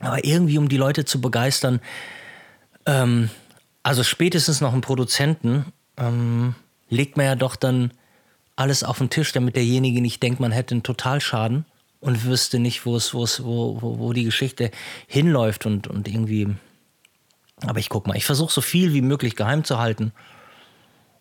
Aber 0.00 0.24
irgendwie, 0.24 0.58
um 0.58 0.68
die 0.68 0.76
Leute 0.76 1.04
zu 1.04 1.20
begeistern, 1.20 1.80
ähm, 2.86 3.30
also 3.84 4.02
spätestens 4.02 4.60
noch 4.60 4.72
einen 4.72 4.80
Produzenten, 4.80 5.66
ähm, 5.96 6.54
legt 6.88 7.16
man 7.16 7.26
ja 7.26 7.34
doch 7.36 7.54
dann 7.54 7.92
alles 8.56 8.82
auf 8.82 8.98
den 8.98 9.10
Tisch, 9.10 9.32
damit 9.32 9.54
derjenige 9.54 10.00
nicht 10.00 10.22
denkt, 10.22 10.40
man 10.40 10.50
hätte 10.50 10.74
einen 10.74 10.82
Totalschaden 10.82 11.64
und 12.00 12.24
wüsste 12.24 12.58
nicht, 12.58 12.84
wo 12.84 12.96
es, 12.96 13.14
wo 13.14 13.22
es, 13.22 13.44
wo, 13.44 13.80
wo, 13.80 13.98
wo 13.98 14.12
die 14.12 14.24
Geschichte 14.24 14.72
hinläuft 15.06 15.66
und, 15.66 15.86
und 15.86 16.08
irgendwie 16.08 16.48
aber 17.66 17.78
ich 17.78 17.88
guck 17.88 18.06
mal, 18.06 18.16
ich 18.16 18.24
versuche 18.24 18.52
so 18.52 18.60
viel 18.60 18.92
wie 18.92 19.02
möglich 19.02 19.36
geheim 19.36 19.64
zu 19.64 19.78
halten 19.78 20.12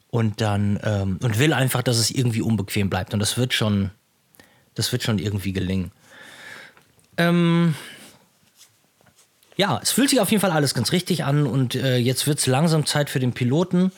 und 0.10 0.42
dann 0.42 0.80
ähm, 0.84 1.20
und 1.22 1.40
will 1.40 1.54
einfach, 1.54 1.82
dass 1.82 1.98
es 1.98 2.12
irgendwie 2.12 2.42
unbequem 2.42 2.90
bleibt. 2.90 3.14
Und 3.14 3.20
das 3.20 3.38
wird 3.38 3.54
schon, 3.54 3.92
das 4.76 4.92
wird 4.92 5.04
schon 5.04 5.20
irgendwie 5.20 5.54
gelingen. 5.54 5.92
Ähm, 7.18 7.76
ja, 9.56 9.80
es 9.82 9.92
fühlt 9.92 10.10
sich 10.10 10.22
auf 10.22 10.30
jeden 10.30 10.42
Fall 10.42 10.52
alles 10.52 10.74
ganz 10.74 10.92
richtig 10.92 11.24
an 11.24 11.48
und 11.48 11.76
äh, 11.76 11.98
jetzt 11.98 12.28
wird 12.28 12.40
es 12.40 12.46
langsam 12.46 12.86
Zeit 12.86 13.10
für 13.10 13.20
den 13.20 13.34
Piloten 13.34 13.92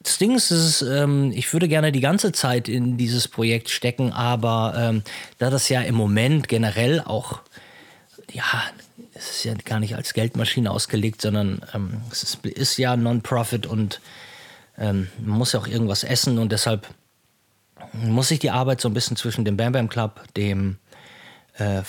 Das 0.00 0.18
Ding 0.18 0.34
ist, 0.34 0.50
ist 0.50 0.82
ähm, 0.82 1.32
ich 1.34 1.52
würde 1.52 1.68
gerne 1.68 1.92
die 1.92 2.00
ganze 2.00 2.32
Zeit 2.32 2.68
in 2.68 2.96
dieses 2.96 3.28
Projekt 3.28 3.68
stecken, 3.68 4.12
aber 4.12 4.74
ähm, 4.76 5.02
da 5.38 5.50
das 5.50 5.68
ja 5.68 5.82
im 5.82 5.94
Moment 5.94 6.48
generell 6.48 7.00
auch, 7.00 7.40
ja, 8.32 8.64
es 9.14 9.30
ist 9.30 9.44
ja 9.44 9.54
gar 9.54 9.80
nicht 9.80 9.96
als 9.96 10.14
Geldmaschine 10.14 10.70
ausgelegt, 10.70 11.22
sondern 11.22 11.62
ähm, 11.74 12.00
es 12.10 12.22
ist, 12.22 12.46
ist 12.46 12.78
ja 12.78 12.96
Non-Profit 12.96 13.66
und 13.66 14.00
ähm, 14.78 15.08
man 15.18 15.38
muss 15.38 15.52
ja 15.52 15.60
auch 15.60 15.68
irgendwas 15.68 16.04
essen 16.04 16.38
und 16.38 16.52
deshalb 16.52 16.88
muss 17.92 18.28
sich 18.28 18.38
die 18.38 18.50
Arbeit 18.50 18.80
so 18.80 18.88
ein 18.88 18.94
bisschen 18.94 19.16
zwischen 19.16 19.44
dem 19.44 19.56
Bam 19.56 19.72
Bam 19.72 19.88
Club, 19.88 20.22
dem, 20.36 20.78
äh, 21.54 21.82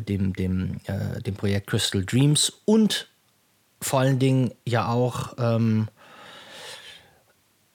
dem, 0.00 0.32
dem, 0.34 0.80
äh, 0.84 1.20
dem 1.22 1.34
Projekt 1.34 1.68
Crystal 1.68 2.04
Dreams 2.04 2.52
und 2.64 3.08
vor 3.80 4.00
allen 4.00 4.18
Dingen 4.18 4.52
ja 4.66 4.88
auch 4.88 5.34
ähm, 5.38 5.88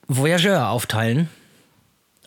Voyageur 0.07 0.69
aufteilen. 0.69 1.29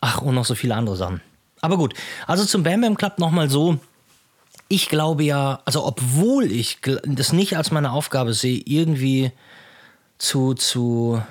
Ach, 0.01 0.21
und 0.21 0.35
noch 0.35 0.45
so 0.45 0.55
viele 0.55 0.75
andere 0.75 0.97
Sachen. 0.97 1.21
Aber 1.61 1.77
gut, 1.77 1.95
also 2.27 2.45
zum 2.45 2.63
Bam 2.63 2.81
Bam 2.81 2.97
Club 2.97 3.19
nochmal 3.19 3.51
so. 3.51 3.79
Ich 4.69 4.89
glaube 4.89 5.25
ja, 5.25 5.61
also 5.65 5.85
obwohl 5.85 6.51
ich 6.53 6.79
das 7.05 7.33
nicht 7.33 7.57
als 7.57 7.71
meine 7.71 7.93
Aufgabe 7.93 8.35
sehe, 8.35 8.61
irgendwie 8.65 9.33
zu, 10.19 10.55
zu 10.55 11.23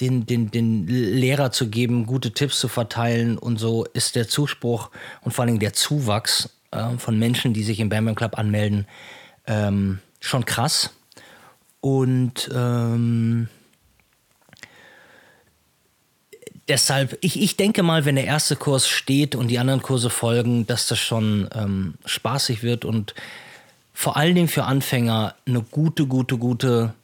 den, 0.00 0.26
den, 0.26 0.50
den 0.50 0.86
Lehrer 0.86 1.50
zu 1.50 1.68
geben, 1.68 2.06
gute 2.06 2.32
Tipps 2.32 2.60
zu 2.60 2.68
verteilen 2.68 3.38
und 3.38 3.58
so, 3.58 3.84
ist 3.84 4.16
der 4.16 4.28
Zuspruch 4.28 4.90
und 5.22 5.32
vor 5.32 5.44
allem 5.44 5.58
der 5.58 5.72
Zuwachs 5.72 6.50
äh, 6.70 6.96
von 6.98 7.18
Menschen, 7.18 7.54
die 7.54 7.62
sich 7.62 7.80
im 7.80 7.88
Bam 7.88 8.04
Bam 8.04 8.14
Club 8.14 8.38
anmelden, 8.38 8.86
ähm, 9.46 9.98
schon 10.20 10.44
krass. 10.44 10.90
Und 11.80 12.50
ähm, 12.54 13.48
deshalb, 16.68 17.16
ich, 17.20 17.40
ich 17.40 17.56
denke 17.56 17.82
mal, 17.82 18.04
wenn 18.04 18.16
der 18.16 18.24
erste 18.24 18.56
Kurs 18.56 18.88
steht 18.88 19.34
und 19.34 19.48
die 19.48 19.58
anderen 19.58 19.82
Kurse 19.82 20.10
folgen, 20.10 20.66
dass 20.66 20.86
das 20.86 20.98
schon 20.98 21.48
ähm, 21.54 21.94
spaßig 22.04 22.62
wird 22.62 22.84
und 22.84 23.14
vor 23.94 24.16
allen 24.16 24.34
Dingen 24.34 24.48
für 24.48 24.64
Anfänger 24.64 25.34
eine 25.46 25.62
gute, 25.62 26.06
gute, 26.06 26.38
gute 26.38 26.94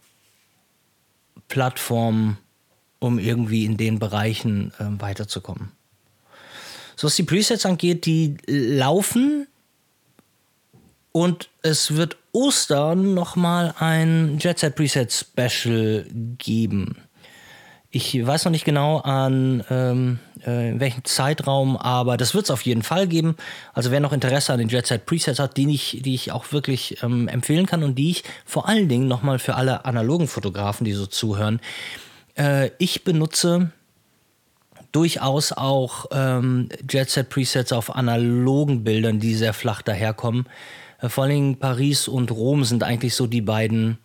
Plattform, 1.49 2.37
um 2.99 3.19
irgendwie 3.19 3.65
in 3.65 3.77
den 3.77 3.99
Bereichen 3.99 4.73
äh, 4.79 5.01
weiterzukommen. 5.01 5.73
So 6.97 7.07
was 7.07 7.17
die 7.17 7.25
Presets 7.25 7.67
angeht, 7.67 8.07
die 8.07 8.37
laufen 8.47 9.47
und 11.13 11.49
es 11.63 11.95
wird 11.95 12.17
Ostern 12.33 13.15
nochmal 13.15 13.75
ein 13.79 14.39
Jet 14.41 14.59
Set 14.59 14.75
Preset 14.75 15.13
Special 15.13 16.07
geben. 16.39 16.97
Ich 17.91 18.27
weiß 18.27 18.45
noch 18.45 18.51
nicht 18.51 18.65
genau 18.65 18.99
an 18.99 19.63
ähm, 19.71 20.19
äh, 20.41 20.73
welchem 20.81 21.05
Zeitraum, 21.05 21.77
aber 21.77 22.17
das 22.17 22.35
wird 22.35 22.47
es 22.47 22.51
auf 22.51 22.63
jeden 22.63 22.83
Fall 22.83 23.07
geben. 23.07 23.37
Also 23.73 23.93
wer 23.93 24.01
noch 24.01 24.13
Interesse 24.13 24.53
an 24.53 24.59
den 24.59 24.69
Jet 24.69 24.89
Set 24.89 25.07
Presets 25.07 25.39
hat, 25.39 25.57
die 25.57 25.73
ich, 25.73 26.01
die 26.03 26.15
ich 26.17 26.33
auch 26.33 26.51
wirklich 26.51 27.01
ähm, 27.05 27.29
empfehlen 27.29 27.67
kann 27.67 27.85
und 27.85 27.95
die 27.95 28.11
ich 28.11 28.25
vor 28.45 28.69
allen 28.69 28.89
Dingen 28.89 29.07
nochmal 29.07 29.39
für 29.39 29.55
alle 29.55 29.85
analogen 29.85 30.27
Fotografen, 30.27 30.85
die 30.85 30.93
so 30.93 31.07
zuhören, 31.07 31.61
äh, 31.61 32.04
ich 32.79 33.05
benutze 33.05 33.71
durchaus 34.95 35.53
auch 35.53 36.07
ähm, 36.13 36.69
Jet 36.89 37.11
Set 37.11 37.29
Presets 37.29 37.73
auf 37.73 37.95
analogen 37.95 38.85
Bildern, 38.85 39.19
die 39.19 39.35
sehr 39.35 39.53
flach 39.53 39.83
daherkommen. 39.83 40.49
Äh, 41.01 41.09
vor 41.09 41.27
Dingen 41.27 41.59
Paris 41.59 42.09
und 42.09 42.31
Rom 42.31 42.65
sind 42.65 42.83
eigentlich 42.83 43.15
so 43.15 43.27
die 43.27 43.41
beiden 43.41 43.99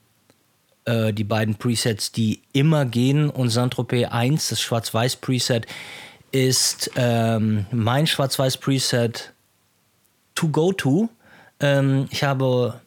äh, 0.86 1.14
die 1.14 1.24
beiden 1.24 1.56
Presets, 1.56 2.12
die 2.12 2.42
immer 2.54 2.86
gehen. 2.86 3.30
Und 3.30 3.50
Saint-Tropez 3.50 4.08
1, 4.10 4.50
das 4.50 4.62
Schwarz-Weiß-Preset, 4.62 5.68
ist 6.32 6.92
ähm, 6.96 7.66
mein 7.72 8.08
Schwarz-Weiß-Preset 8.08 9.34
to 10.34 10.48
go 10.48 10.74
to. 10.74 11.10
Ähm, 11.60 12.08
ich 12.10 12.24
habe 12.24 12.82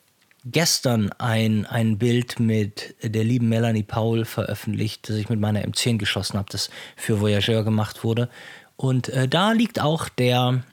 gestern 0.44 1.12
ein, 1.18 1.66
ein 1.66 1.98
Bild 1.98 2.40
mit 2.40 2.94
der 3.02 3.24
lieben 3.24 3.48
Melanie 3.48 3.82
Paul 3.82 4.24
veröffentlicht, 4.24 5.08
das 5.08 5.16
ich 5.16 5.28
mit 5.28 5.40
meiner 5.40 5.62
M10 5.62 5.98
geschossen 5.98 6.38
habe, 6.38 6.48
das 6.50 6.70
für 6.96 7.20
Voyageur 7.20 7.64
gemacht 7.64 8.04
wurde. 8.04 8.28
Und 8.76 9.08
äh, 9.10 9.28
da 9.28 9.52
liegt 9.52 9.80
auch 9.80 10.08
der, 10.08 10.64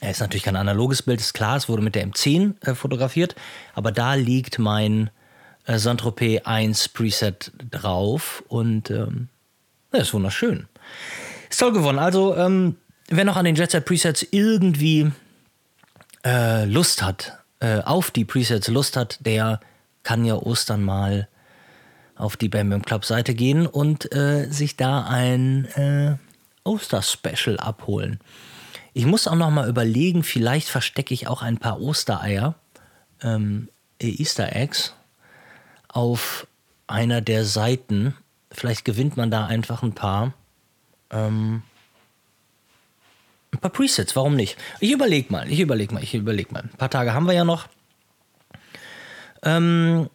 er 0.00 0.10
ist 0.10 0.20
natürlich 0.20 0.44
kein 0.44 0.56
analoges 0.56 1.02
Bild, 1.02 1.20
ist 1.20 1.34
klar, 1.34 1.56
es 1.56 1.68
wurde 1.68 1.82
mit 1.82 1.94
der 1.94 2.06
M10 2.06 2.54
äh, 2.66 2.74
fotografiert, 2.74 3.36
aber 3.74 3.92
da 3.92 4.14
liegt 4.14 4.58
mein 4.58 5.10
äh, 5.66 5.78
Saint-Tropez 5.78 6.42
1 6.44 6.88
Preset 6.88 7.52
drauf 7.70 8.42
und 8.48 8.90
ähm, 8.90 9.28
das 9.92 10.02
ist 10.02 10.14
wunderschön. 10.14 10.66
Ist 11.50 11.60
toll 11.60 11.72
gewonnen. 11.72 11.98
Also, 11.98 12.34
ähm, 12.36 12.76
wer 13.08 13.24
noch 13.24 13.36
an 13.36 13.44
den 13.44 13.54
Jet 13.54 13.70
Set 13.70 13.84
Presets 13.84 14.26
irgendwie 14.30 15.12
äh, 16.24 16.64
Lust 16.64 17.02
hat, 17.02 17.41
äh, 17.62 17.80
auf 17.82 18.10
die 18.10 18.24
Presets 18.24 18.66
Lust 18.66 18.96
hat, 18.96 19.24
der 19.24 19.60
kann 20.02 20.24
ja 20.24 20.34
Ostern 20.34 20.82
mal 20.82 21.28
auf 22.16 22.36
die 22.36 22.48
Bam 22.48 22.70
Bam 22.70 22.82
Club 22.82 23.04
Seite 23.04 23.34
gehen 23.34 23.68
und 23.68 24.12
äh, 24.12 24.50
sich 24.50 24.76
da 24.76 25.04
ein 25.04 25.66
äh, 25.76 26.16
Oster-Special 26.64 27.58
abholen. 27.58 28.18
Ich 28.94 29.06
muss 29.06 29.28
auch 29.28 29.36
noch 29.36 29.50
mal 29.50 29.68
überlegen, 29.68 30.24
vielleicht 30.24 30.68
verstecke 30.68 31.14
ich 31.14 31.28
auch 31.28 31.40
ein 31.40 31.58
paar 31.58 31.80
Ostereier, 31.80 32.56
ähm, 33.22 33.68
Easter 34.00 34.56
Eggs, 34.56 34.94
auf 35.86 36.48
einer 36.88 37.20
der 37.20 37.44
Seiten. 37.44 38.16
Vielleicht 38.50 38.84
gewinnt 38.84 39.16
man 39.16 39.30
da 39.30 39.46
einfach 39.46 39.84
ein 39.84 39.94
paar. 39.94 40.34
Ähm, 41.10 41.62
ein 43.52 43.58
paar 43.58 43.70
Presets, 43.70 44.16
warum 44.16 44.34
nicht? 44.34 44.56
Ich 44.80 44.90
überlege 44.90 45.32
mal, 45.32 45.50
ich 45.50 45.60
überlege 45.60 45.94
mal, 45.94 46.02
ich 46.02 46.14
überlege 46.14 46.52
mal. 46.52 46.62
Ein 46.62 46.78
paar 46.78 46.90
Tage 46.90 47.14
haben 47.14 47.26
wir 47.26 47.34
ja 47.34 47.44
noch. 47.44 47.68
Ähm, 49.44 50.08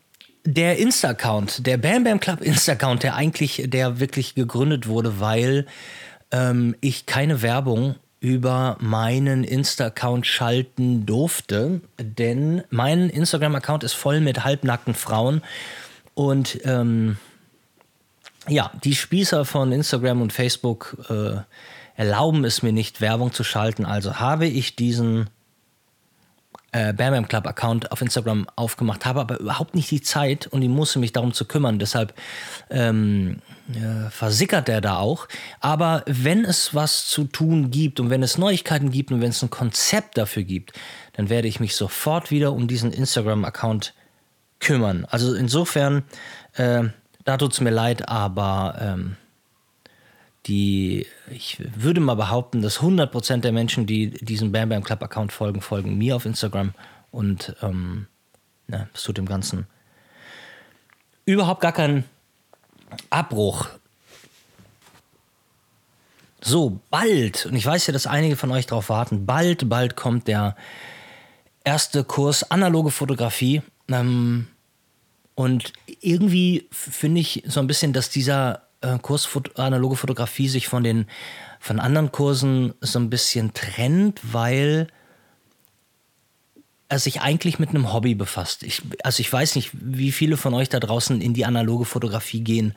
der 0.43 0.77
Insta-Account, 0.77 1.67
der 1.67 1.77
Bam 1.77 2.03
Bam 2.03 2.19
Club 2.19 2.41
Insta-Account, 2.41 3.03
der 3.03 3.15
eigentlich, 3.15 3.63
der 3.67 3.99
wirklich 3.99 4.33
gegründet 4.33 4.87
wurde, 4.87 5.19
weil 5.19 5.65
ähm, 6.31 6.75
ich 6.81 7.05
keine 7.05 7.41
Werbung 7.41 7.95
über 8.19 8.77
meinen 8.79 9.43
Insta-Account 9.43 10.25
schalten 10.25 11.05
durfte, 11.05 11.81
denn 11.99 12.63
mein 12.69 13.09
Instagram-Account 13.09 13.83
ist 13.83 13.93
voll 13.93 14.21
mit 14.21 14.43
halbnackten 14.43 14.95
Frauen 14.95 15.41
und 16.13 16.59
ähm, 16.63 17.17
ja, 18.47 18.71
die 18.83 18.95
Spießer 18.95 19.45
von 19.45 19.71
Instagram 19.71 20.21
und 20.21 20.33
Facebook 20.33 20.97
äh, 21.09 21.41
erlauben 21.97 22.45
es 22.45 22.63
mir 22.63 22.71
nicht, 22.71 23.01
Werbung 23.01 23.33
zu 23.33 23.43
schalten. 23.43 23.83
Also 23.83 24.19
habe 24.19 24.45
ich 24.45 24.75
diesen 24.75 25.29
äh, 26.71 26.93
Bam 26.93 27.11
Bam 27.11 27.27
Club 27.27 27.47
Account 27.47 27.91
auf 27.91 28.01
Instagram 28.01 28.47
aufgemacht, 28.55 29.05
habe 29.05 29.19
aber 29.19 29.39
überhaupt 29.39 29.73
nicht 29.73 29.89
die 29.89 30.01
Zeit 30.01 30.45
und 30.45 30.61
die 30.61 30.67
musste 30.67 30.99
mich 30.99 31.11
darum 31.11 31.33
zu 31.33 31.45
kümmern. 31.45 31.79
Deshalb 31.79 32.13
ähm, 32.69 33.41
äh, 33.73 34.11
versickert 34.11 34.69
er 34.69 34.79
da 34.79 34.97
auch. 34.97 35.27
Aber 35.59 36.03
wenn 36.05 36.45
es 36.45 36.75
was 36.75 37.07
zu 37.07 37.23
tun 37.23 37.71
gibt 37.71 37.99
und 37.99 38.11
wenn 38.11 38.21
es 38.21 38.37
Neuigkeiten 38.37 38.91
gibt 38.91 39.11
und 39.11 39.21
wenn 39.21 39.31
es 39.31 39.41
ein 39.41 39.49
Konzept 39.49 40.19
dafür 40.19 40.43
gibt, 40.43 40.73
dann 41.13 41.29
werde 41.29 41.47
ich 41.47 41.59
mich 41.59 41.75
sofort 41.75 42.29
wieder 42.29 42.53
um 42.53 42.67
diesen 42.67 42.93
Instagram-Account 42.93 43.95
kümmern. 44.59 45.05
Also 45.09 45.33
insofern, 45.33 46.03
äh, 46.53 46.83
da 47.25 47.37
tut 47.37 47.53
es 47.53 47.61
mir 47.61 47.71
leid, 47.71 48.07
aber 48.07 48.77
ähm, 48.79 49.15
die, 50.47 51.05
ich 51.29 51.57
würde 51.75 51.99
mal 51.99 52.15
behaupten, 52.15 52.61
dass 52.61 52.79
100% 52.79 53.41
der 53.41 53.51
Menschen, 53.51 53.85
die 53.85 54.11
diesem 54.11 54.51
Bam 54.51 54.69
Bam 54.69 54.83
Club 54.83 55.03
Account 55.03 55.31
folgen, 55.31 55.61
folgen 55.61 55.97
mir 55.97 56.15
auf 56.15 56.25
Instagram 56.25 56.73
und 57.11 57.55
ähm, 57.61 58.07
ne, 58.67 58.89
es 58.93 59.03
tut 59.03 59.17
dem 59.17 59.25
Ganzen 59.25 59.67
überhaupt 61.25 61.61
gar 61.61 61.73
keinen 61.73 62.05
Abbruch. 63.09 63.67
So, 66.41 66.79
bald, 66.89 67.45
und 67.45 67.55
ich 67.55 67.65
weiß 67.65 67.87
ja, 67.87 67.93
dass 67.93 68.07
einige 68.07 68.37
von 68.37 68.51
euch 68.51 68.65
darauf 68.65 68.89
warten, 68.89 69.25
bald, 69.25 69.67
bald 69.69 69.95
kommt 69.95 70.27
der 70.27 70.55
erste 71.63 72.03
Kurs 72.05 72.49
analoge 72.49 72.91
Fotografie. 72.91 73.61
Ähm, 73.89 74.47
und 75.35 75.73
irgendwie 75.99 76.67
finde 76.71 77.21
ich 77.21 77.43
so 77.45 77.59
ein 77.59 77.67
bisschen, 77.67 77.91
dass 77.91 78.09
dieser 78.09 78.66
Kurs 79.01 79.27
analoge 79.55 79.95
Fotografie 79.95 80.47
sich 80.47 80.67
von 80.67 80.83
den 80.83 81.07
von 81.59 81.79
anderen 81.79 82.11
Kursen 82.11 82.73
so 82.81 82.99
ein 82.99 83.09
bisschen 83.09 83.53
trennt, 83.53 84.21
weil 84.33 84.87
er 86.89 86.99
sich 86.99 87.21
eigentlich 87.21 87.59
mit 87.59 87.69
einem 87.69 87.91
Hobby 87.91 88.15
befasst. 88.15 88.63
Ich, 88.63 88.81
also 89.03 89.19
ich 89.19 89.31
weiß 89.31 89.55
nicht, 89.55 89.71
wie 89.73 90.11
viele 90.11 90.37
von 90.37 90.53
euch 90.53 90.69
da 90.69 90.79
draußen 90.79 91.19
in 91.21 91.33
die 91.33 91.45
analoge 91.45 91.85
Fotografie 91.85 92.41
gehen, 92.41 92.73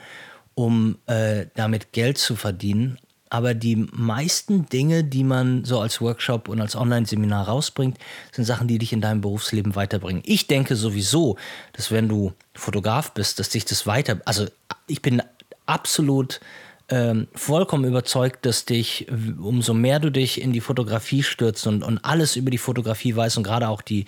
um 0.55 0.99
äh, 1.07 1.47
damit 1.55 1.93
Geld 1.93 2.19
zu 2.19 2.35
verdienen. 2.35 2.99
Aber 3.33 3.55
die 3.55 3.77
meisten 3.77 4.67
Dinge, 4.67 5.05
die 5.05 5.23
man 5.23 5.65
so 5.65 5.79
als 5.79 6.01
Workshop 6.01 6.49
und 6.49 6.61
als 6.61 6.75
Online-Seminar 6.75 7.47
rausbringt, 7.47 7.97
sind 8.33 8.45
Sachen, 8.45 8.67
die 8.67 8.79
dich 8.79 8.93
in 8.93 9.01
deinem 9.01 9.21
Berufsleben 9.21 9.77
weiterbringen. 9.77 10.23
Ich 10.27 10.49
denke 10.49 10.75
sowieso, 10.75 11.37
dass 11.73 11.93
wenn 11.93 12.09
du 12.09 12.33
Fotograf 12.55 13.15
bist, 13.15 13.39
dass 13.39 13.51
dich 13.51 13.65
das 13.65 13.87
weiter, 13.87 14.21
also 14.25 14.47
ich 14.89 15.01
bin 15.01 15.23
absolut 15.71 16.41
ähm, 16.89 17.29
vollkommen 17.35 17.85
überzeugt, 17.85 18.45
dass 18.45 18.65
dich, 18.65 19.07
umso 19.41 19.75
mehr 19.75 20.01
du 20.01 20.11
dich 20.11 20.41
in 20.41 20.53
die 20.53 20.61
Fotografie 20.61 21.23
stürzt 21.23 21.67
und, 21.67 21.85
und 21.85 22.05
alles 22.05 22.37
über 22.37 22.51
die 22.51 22.59
Fotografie 22.59 23.15
weißt 23.15 23.39
und 23.39 23.45
gerade 23.45 23.69
auch 23.69 23.81
die, 23.81 24.07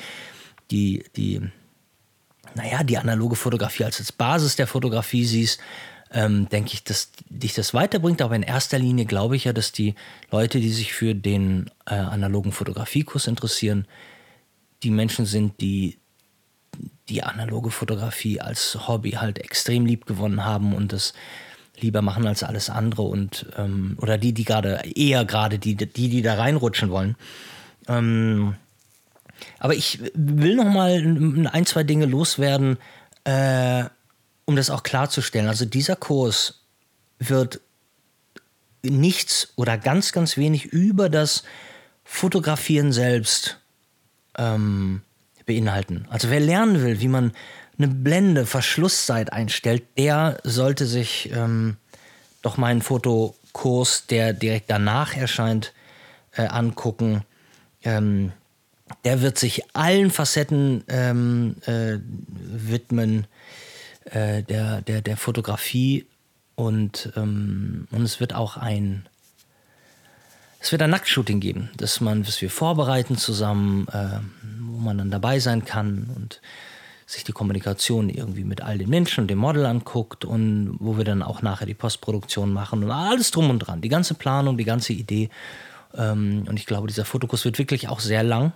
die, 0.70 1.04
die, 1.16 1.40
naja, 2.54 2.82
die 2.82 2.98
analoge 2.98 3.36
Fotografie 3.36 3.84
als, 3.84 4.00
als 4.00 4.10
Basis 4.10 4.56
der 4.56 4.66
Fotografie 4.66 5.24
siehst, 5.24 5.60
ähm, 6.10 6.48
denke 6.48 6.74
ich, 6.74 6.82
dass 6.82 7.12
dich 7.28 7.54
das 7.54 7.72
weiterbringt. 7.72 8.20
Aber 8.20 8.34
in 8.34 8.42
erster 8.42 8.78
Linie 8.78 9.06
glaube 9.06 9.36
ich 9.36 9.44
ja, 9.44 9.52
dass 9.52 9.70
die 9.70 9.94
Leute, 10.32 10.58
die 10.58 10.72
sich 10.72 10.92
für 10.92 11.14
den 11.14 11.70
äh, 11.86 11.94
analogen 11.94 12.50
Fotografiekurs 12.50 13.28
interessieren, 13.28 13.86
die 14.82 14.90
Menschen 14.90 15.24
sind, 15.24 15.60
die 15.60 15.98
die 17.08 17.22
analoge 17.22 17.70
Fotografie 17.70 18.40
als 18.40 18.88
Hobby 18.88 19.12
halt 19.12 19.38
extrem 19.38 19.86
lieb 19.86 20.06
gewonnen 20.06 20.44
haben 20.44 20.74
und 20.74 20.92
das 20.92 21.12
lieber 21.78 22.02
machen 22.02 22.26
als 22.26 22.42
alles 22.42 22.70
andere 22.70 23.02
und 23.02 23.46
ähm, 23.56 23.96
oder 24.00 24.18
die, 24.18 24.32
die 24.32 24.44
gerade 24.44 24.82
eher 24.94 25.24
gerade 25.24 25.58
die, 25.58 25.74
die, 25.74 26.08
die 26.08 26.22
da 26.22 26.34
reinrutschen 26.34 26.90
wollen. 26.90 27.16
Ähm, 27.88 28.54
aber 29.58 29.74
ich 29.74 30.00
will 30.14 30.54
noch 30.54 30.70
mal 30.72 31.48
ein, 31.52 31.66
zwei 31.66 31.82
Dinge 31.82 32.06
loswerden, 32.06 32.78
äh, 33.24 33.84
um 34.44 34.56
das 34.56 34.70
auch 34.70 34.82
klarzustellen. 34.82 35.48
Also 35.48 35.64
dieser 35.64 35.96
Kurs 35.96 36.60
wird 37.18 37.60
nichts 38.82 39.52
oder 39.56 39.78
ganz, 39.78 40.12
ganz 40.12 40.36
wenig 40.36 40.66
über 40.66 41.08
das 41.08 41.44
Fotografieren 42.04 42.92
selbst 42.92 43.60
ähm, 44.36 45.02
beinhalten. 45.46 46.06
Also 46.10 46.30
wer 46.30 46.40
lernen 46.40 46.82
will, 46.82 47.00
wie 47.00 47.08
man 47.08 47.32
eine 47.78 47.88
Blende, 47.88 48.46
Verschlusszeit 48.46 49.32
einstellt, 49.32 49.84
der 49.98 50.38
sollte 50.44 50.86
sich 50.86 51.30
ähm, 51.32 51.76
doch 52.42 52.56
meinen 52.56 52.82
Fotokurs, 52.82 54.06
der 54.06 54.32
direkt 54.32 54.70
danach 54.70 55.16
erscheint, 55.16 55.72
äh, 56.36 56.46
angucken. 56.46 57.22
Ähm, 57.82 58.32
der 59.04 59.22
wird 59.22 59.38
sich 59.38 59.62
allen 59.74 60.10
Facetten 60.10 60.84
ähm, 60.88 61.56
äh, 61.66 61.98
widmen 62.04 63.26
äh, 64.04 64.42
der, 64.42 64.82
der, 64.82 65.00
der 65.00 65.16
Fotografie 65.16 66.06
und, 66.54 67.12
ähm, 67.16 67.88
und 67.90 68.02
es 68.02 68.20
wird 68.20 68.34
auch 68.34 68.56
ein 68.56 69.08
es 70.62 70.70
wird 70.70 70.80
ein 70.82 70.90
Nacktshooting 70.90 71.40
geben, 71.40 71.70
das 71.76 72.00
man, 72.00 72.24
was 72.24 72.40
wir 72.40 72.48
vorbereiten 72.48 73.18
zusammen, 73.18 73.88
äh, 73.88 74.20
wo 74.60 74.78
man 74.78 74.96
dann 74.96 75.10
dabei 75.10 75.40
sein 75.40 75.64
kann 75.64 76.08
und 76.14 76.40
sich 77.06 77.24
die 77.24 77.32
Kommunikation 77.32 78.08
irgendwie 78.08 78.44
mit 78.44 78.62
all 78.62 78.78
den 78.78 78.88
Menschen 78.88 79.22
und 79.22 79.28
dem 79.28 79.38
Model 79.38 79.66
anguckt 79.66 80.24
und 80.24 80.76
wo 80.78 80.96
wir 80.96 81.04
dann 81.04 81.22
auch 81.22 81.42
nachher 81.42 81.66
die 81.66 81.74
Postproduktion 81.74 82.52
machen 82.52 82.82
und 82.82 82.90
alles 82.90 83.30
drum 83.30 83.50
und 83.50 83.58
dran, 83.60 83.80
die 83.80 83.88
ganze 83.88 84.14
Planung, 84.14 84.56
die 84.56 84.64
ganze 84.64 84.92
Idee. 84.92 85.28
Ähm, 85.94 86.44
und 86.48 86.58
ich 86.58 86.66
glaube, 86.66 86.86
dieser 86.86 87.04
Fotokurs 87.04 87.44
wird 87.44 87.58
wirklich 87.58 87.88
auch 87.88 88.00
sehr 88.00 88.22
lang. 88.22 88.52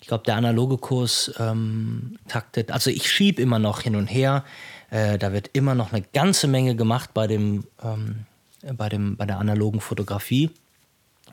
Ich 0.00 0.08
glaube, 0.08 0.24
der 0.24 0.36
analoge 0.36 0.78
Kurs 0.78 1.32
ähm, 1.38 2.18
taktet, 2.28 2.70
also 2.70 2.90
ich 2.90 3.10
schiebe 3.10 3.42
immer 3.42 3.58
noch 3.58 3.82
hin 3.82 3.96
und 3.96 4.06
her. 4.06 4.44
Äh, 4.90 5.18
da 5.18 5.32
wird 5.32 5.50
immer 5.52 5.74
noch 5.74 5.92
eine 5.92 6.02
ganze 6.12 6.46
Menge 6.46 6.76
gemacht 6.76 7.10
bei 7.12 7.26
dem, 7.26 7.64
ähm, 7.82 8.26
bei 8.74 8.88
dem, 8.88 9.16
bei 9.16 9.26
der 9.26 9.38
analogen 9.38 9.80
Fotografie, 9.80 10.50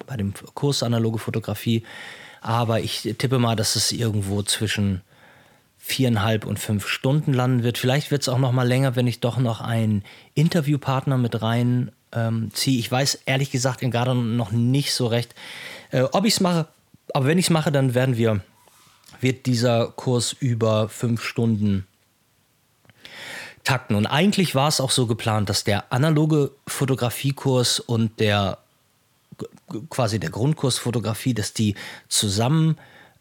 bei 0.08 0.17
dem 0.17 0.34
Kurs 0.56 0.84
analoge 0.84 1.19
Fotografie. 1.19 1.84
Aber 2.41 2.80
ich 2.80 3.01
tippe 3.17 3.39
mal, 3.39 3.56
dass 3.56 3.75
es 3.75 3.91
irgendwo 3.91 4.43
zwischen 4.43 5.01
viereinhalb 5.87 6.47
und 6.47 6.57
fünf 6.57 6.87
Stunden 6.87 7.31
landen 7.31 7.61
wird. 7.61 7.77
Vielleicht 7.77 8.09
wird 8.09 8.23
es 8.23 8.27
auch 8.27 8.39
noch 8.39 8.51
mal 8.51 8.67
länger, 8.67 8.95
wenn 8.95 9.05
ich 9.05 9.19
doch 9.19 9.37
noch 9.37 9.61
einen 9.61 10.03
Interviewpartner 10.33 11.19
mit 11.19 11.43
rein 11.43 11.91
ähm, 12.11 12.49
ziehe. 12.53 12.79
Ich 12.79 12.91
weiß 12.91 13.19
ehrlich 13.27 13.51
gesagt 13.51 13.81
gerade 13.81 14.15
noch 14.15 14.51
nicht 14.51 14.95
so 14.95 15.05
recht, 15.05 15.35
äh, 15.91 16.01
ob 16.01 16.25
ich 16.25 16.33
es 16.33 16.39
mache. 16.39 16.67
Aber 17.13 17.27
wenn 17.27 17.37
ich 17.37 17.45
es 17.45 17.49
mache, 17.51 17.71
dann 17.71 17.93
werden 17.93 18.17
wir, 18.17 18.41
wird 19.21 19.45
dieser 19.45 19.89
Kurs 19.89 20.33
über 20.33 20.89
fünf 20.89 21.23
Stunden 21.23 21.85
takten. 23.63 23.95
Und 23.95 24.07
eigentlich 24.07 24.55
war 24.55 24.67
es 24.67 24.81
auch 24.81 24.91
so 24.91 25.05
geplant, 25.05 25.49
dass 25.49 25.63
der 25.63 25.93
analoge 25.93 26.49
Fotografiekurs 26.65 27.79
und 27.79 28.19
der 28.19 28.57
quasi 29.91 30.19
der 30.19 30.31
Grundkurs 30.31 30.79
Fotografie, 30.79 31.35
dass 31.35 31.53
die 31.53 31.75
zusammen 32.07 32.75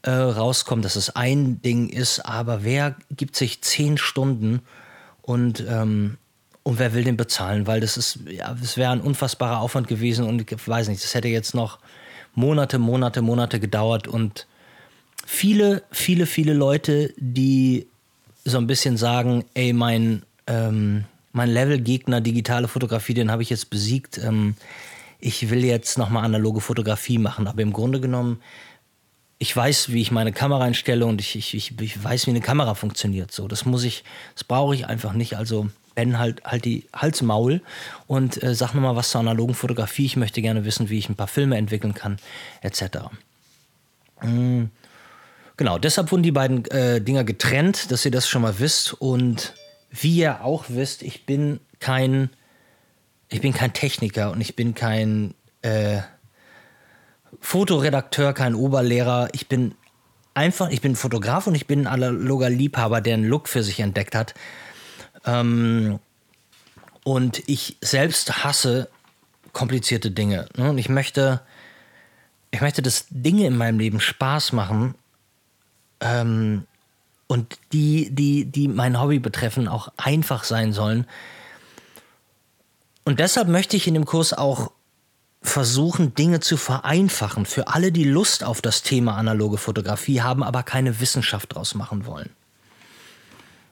äh, 0.04 0.10
rauskommt, 0.10 0.84
dass 0.84 0.96
es 0.96 1.16
ein 1.16 1.62
Ding 1.62 1.88
ist, 1.88 2.20
aber 2.20 2.62
wer 2.62 2.96
gibt 3.10 3.36
sich 3.36 3.62
zehn 3.62 3.96
Stunden 3.98 4.60
und, 5.22 5.64
ähm, 5.68 6.18
und 6.62 6.78
wer 6.78 6.94
will 6.94 7.04
den 7.04 7.16
bezahlen? 7.16 7.66
Weil 7.66 7.80
das 7.80 7.96
ist, 7.96 8.18
ja, 8.26 8.54
das 8.54 8.76
wäre 8.76 8.92
ein 8.92 9.00
unfassbarer 9.00 9.60
Aufwand 9.60 9.88
gewesen 9.88 10.26
und 10.26 10.40
ich 10.50 10.68
weiß 10.68 10.88
nicht, 10.88 11.02
das 11.02 11.14
hätte 11.14 11.28
jetzt 11.28 11.54
noch 11.54 11.78
Monate, 12.34 12.78
Monate, 12.78 13.22
Monate 13.22 13.60
gedauert 13.60 14.06
und 14.06 14.46
viele, 15.24 15.82
viele, 15.90 16.26
viele 16.26 16.52
Leute, 16.52 17.14
die 17.16 17.86
so 18.44 18.58
ein 18.58 18.66
bisschen 18.66 18.96
sagen, 18.96 19.44
ey, 19.54 19.72
mein, 19.72 20.22
ähm, 20.46 21.04
mein 21.32 21.48
Level-Gegner 21.48 22.20
digitale 22.20 22.68
Fotografie, 22.68 23.14
den 23.14 23.30
habe 23.30 23.42
ich 23.42 23.50
jetzt 23.50 23.70
besiegt. 23.70 24.18
Ähm, 24.18 24.54
ich 25.18 25.48
will 25.48 25.64
jetzt 25.64 25.96
nochmal 25.96 26.24
analoge 26.24 26.60
Fotografie 26.60 27.16
machen. 27.16 27.46
Aber 27.46 27.62
im 27.62 27.72
Grunde 27.72 28.00
genommen 28.00 28.42
ich 29.38 29.54
weiß, 29.54 29.92
wie 29.92 30.00
ich 30.00 30.10
meine 30.10 30.32
Kamera 30.32 30.64
einstelle 30.64 31.06
und 31.06 31.20
ich, 31.20 31.36
ich, 31.36 31.54
ich, 31.54 31.80
ich 31.80 32.02
weiß, 32.02 32.26
wie 32.26 32.30
eine 32.30 32.40
Kamera 32.40 32.74
funktioniert. 32.74 33.32
So, 33.32 33.48
das 33.48 33.64
muss 33.64 33.84
ich, 33.84 34.04
das 34.34 34.44
brauche 34.44 34.74
ich 34.74 34.86
einfach 34.86 35.12
nicht. 35.12 35.36
Also 35.36 35.68
Ben 35.94 36.18
halt, 36.18 36.44
halt 36.44 36.64
die 36.64 36.86
Halsmaul 36.94 37.60
und 38.06 38.42
äh, 38.42 38.54
sag 38.54 38.74
nochmal 38.74 38.96
was 38.96 39.10
zur 39.10 39.20
analogen 39.20 39.54
Fotografie. 39.54 40.06
Ich 40.06 40.16
möchte 40.16 40.42
gerne 40.42 40.64
wissen, 40.64 40.88
wie 40.88 40.98
ich 40.98 41.08
ein 41.08 41.14
paar 41.14 41.28
Filme 41.28 41.56
entwickeln 41.56 41.94
kann, 41.94 42.18
etc. 42.62 43.10
Mhm. 44.22 44.70
Genau, 45.56 45.78
deshalb 45.78 46.10
wurden 46.10 46.24
die 46.24 46.32
beiden 46.32 46.64
äh, 46.66 47.00
Dinger 47.00 47.22
getrennt, 47.22 47.92
dass 47.92 48.04
ihr 48.04 48.10
das 48.10 48.28
schon 48.28 48.42
mal 48.42 48.58
wisst. 48.58 48.94
Und 48.94 49.54
wie 49.90 50.16
ihr 50.16 50.44
auch 50.44 50.64
wisst, 50.68 51.02
ich 51.02 51.26
bin 51.26 51.60
kein, 51.78 52.30
ich 53.28 53.40
bin 53.40 53.52
kein 53.52 53.72
Techniker 53.72 54.32
und 54.32 54.40
ich 54.40 54.56
bin 54.56 54.74
kein 54.74 55.34
äh, 55.62 56.00
Fotoredakteur, 57.40 58.32
kein 58.32 58.54
Oberlehrer. 58.54 59.28
Ich 59.32 59.48
bin 59.48 59.74
einfach, 60.34 60.70
ich 60.70 60.80
bin 60.80 60.96
Fotograf 60.96 61.46
und 61.46 61.54
ich 61.54 61.66
bin 61.66 61.86
ein 61.86 61.86
analoger 61.86 62.50
Liebhaber, 62.50 63.00
der 63.00 63.14
einen 63.14 63.24
Look 63.24 63.48
für 63.48 63.62
sich 63.62 63.80
entdeckt 63.80 64.14
hat. 64.14 64.34
Ähm, 65.24 65.98
Und 67.04 67.42
ich 67.46 67.76
selbst 67.82 68.44
hasse 68.44 68.88
komplizierte 69.52 70.10
Dinge. 70.10 70.48
Ne? 70.56 70.70
Und 70.70 70.78
ich 70.78 70.88
möchte, 70.88 71.42
ich 72.50 72.62
möchte, 72.62 72.80
dass 72.80 73.06
Dinge 73.10 73.46
in 73.46 73.56
meinem 73.56 73.78
Leben 73.78 74.00
Spaß 74.00 74.52
machen 74.52 74.94
ähm, 76.00 76.66
und 77.26 77.58
die, 77.72 78.08
die, 78.10 78.46
die 78.46 78.68
mein 78.68 79.00
Hobby 79.00 79.18
betreffen, 79.18 79.68
auch 79.68 79.92
einfach 79.96 80.44
sein 80.44 80.72
sollen. 80.72 81.06
Und 83.04 83.20
deshalb 83.20 83.48
möchte 83.48 83.76
ich 83.76 83.86
in 83.86 83.94
dem 83.94 84.06
Kurs 84.06 84.32
auch 84.32 84.72
versuchen, 85.44 86.14
Dinge 86.14 86.40
zu 86.40 86.56
vereinfachen 86.56 87.44
für 87.44 87.68
alle, 87.68 87.92
die 87.92 88.04
Lust 88.04 88.42
auf 88.42 88.62
das 88.62 88.82
Thema 88.82 89.16
analoge 89.16 89.58
Fotografie 89.58 90.22
haben, 90.22 90.42
aber 90.42 90.62
keine 90.62 91.00
Wissenschaft 91.00 91.54
draus 91.54 91.74
machen 91.74 92.06
wollen. 92.06 92.30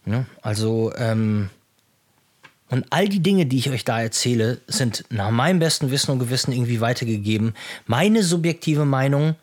Ja, 0.05 0.27
also, 0.43 0.93
ähm, 0.97 1.49
und 2.69 2.85
all 2.91 3.09
die 3.09 3.21
Dinge, 3.21 3.47
die 3.47 3.59
ich 3.59 3.71
euch 3.71 3.85
da 3.85 4.03
erzähle, 4.03 4.61
sind 4.67 5.05
nach 5.09 5.31
meinem 5.31 5.59
besten 5.59 5.91
Wissen 5.91 6.11
und 6.11 6.19
Gewissen 6.19 6.53
irgendwie 6.53 6.81
weitergegeben. 6.81 7.55
Meine 7.87 8.23
subjektive 8.23 8.85
Meinung. 8.85 9.35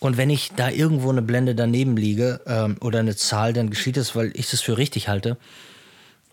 Und 0.00 0.16
wenn 0.16 0.30
ich 0.30 0.52
da 0.54 0.70
irgendwo 0.70 1.10
eine 1.10 1.22
Blende 1.22 1.56
daneben 1.56 1.96
liege 1.96 2.40
ähm, 2.46 2.76
oder 2.80 3.00
eine 3.00 3.16
Zahl, 3.16 3.52
dann 3.52 3.70
geschieht 3.70 3.96
es, 3.96 4.14
weil 4.14 4.30
ich 4.34 4.50
das 4.50 4.60
für 4.60 4.78
richtig 4.78 5.08
halte. 5.08 5.36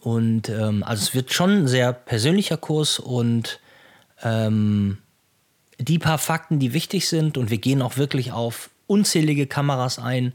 Und 0.01 0.49
ähm, 0.49 0.83
also 0.83 1.01
es 1.01 1.15
wird 1.15 1.33
schon 1.33 1.63
ein 1.63 1.67
sehr 1.67 1.91
persönlicher 1.93 2.57
Kurs 2.57 2.99
und 2.99 3.59
ähm, 4.23 4.99
die 5.77 5.99
paar 5.99 6.17
Fakten, 6.17 6.59
die 6.59 6.73
wichtig 6.73 7.07
sind, 7.07 7.37
und 7.37 7.49
wir 7.49 7.57
gehen 7.57 7.81
auch 7.81 7.97
wirklich 7.97 8.31
auf 8.31 8.69
unzählige 8.87 9.47
Kameras 9.47 9.99
ein. 9.99 10.33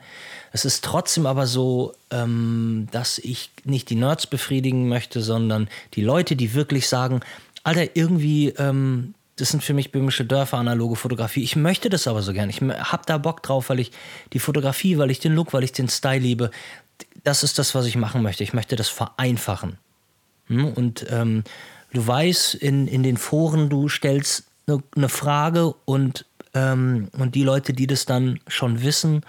Es 0.53 0.65
ist 0.65 0.85
trotzdem 0.85 1.27
aber 1.27 1.47
so, 1.47 1.95
ähm, 2.11 2.89
dass 2.91 3.19
ich 3.19 3.51
nicht 3.65 3.91
die 3.91 3.95
Nerds 3.95 4.27
befriedigen 4.27 4.89
möchte, 4.89 5.23
sondern 5.23 5.69
die 5.95 6.03
Leute, 6.03 6.37
die 6.37 6.55
wirklich 6.55 6.89
sagen, 6.89 7.21
Alter, 7.63 7.95
irgendwie, 7.95 8.49
ähm, 8.59 9.15
das 9.37 9.51
sind 9.51 9.63
für 9.63 9.75
mich 9.75 9.93
böhmische 9.93 10.25
Dörfer, 10.25 10.59
analoge 10.59 10.97
Fotografie. 10.97 11.43
Ich 11.43 11.57
möchte 11.57 11.89
das 11.89 12.07
aber 12.07 12.23
so 12.23 12.33
gern. 12.33 12.51
Ich 12.51 12.61
habe 12.61 13.03
da 13.07 13.19
Bock 13.19 13.43
drauf, 13.43 13.71
weil 13.71 13.81
ich 13.81 13.93
die 14.33 14.39
Fotografie, 14.39 14.99
weil 14.99 15.11
ich 15.11 15.21
den 15.21 15.35
Look, 15.35 15.53
weil 15.53 15.65
ich 15.65 15.73
den 15.73 15.89
Style 15.89 16.21
liebe. 16.21 16.51
Das 17.23 17.43
ist 17.43 17.59
das, 17.59 17.75
was 17.75 17.87
ich 17.87 17.97
machen 17.97 18.23
möchte. 18.23 18.43
Ich 18.43 18.53
möchte 18.53 18.77
das 18.77 18.89
vereinfachen. 18.89 19.79
Hm? 20.47 20.73
Und 20.73 21.07
ähm, 21.11 21.45
du 21.93 22.07
weißt, 22.07 22.55
in, 22.55 22.87
in 22.87 23.03
den 23.03 23.17
Foren, 23.17 23.69
du 23.69 23.89
stellst 23.89 24.50
eine, 24.71 24.83
eine 24.97 25.09
Frage 25.09 25.75
und, 25.85 26.27
ähm, 26.55 27.09
und 27.19 27.35
die 27.35 27.43
Leute, 27.43 27.73
die 27.73 27.87
das 27.87 28.07
dann 28.07 28.41
schon 28.47 28.83
wissen, 28.83 29.23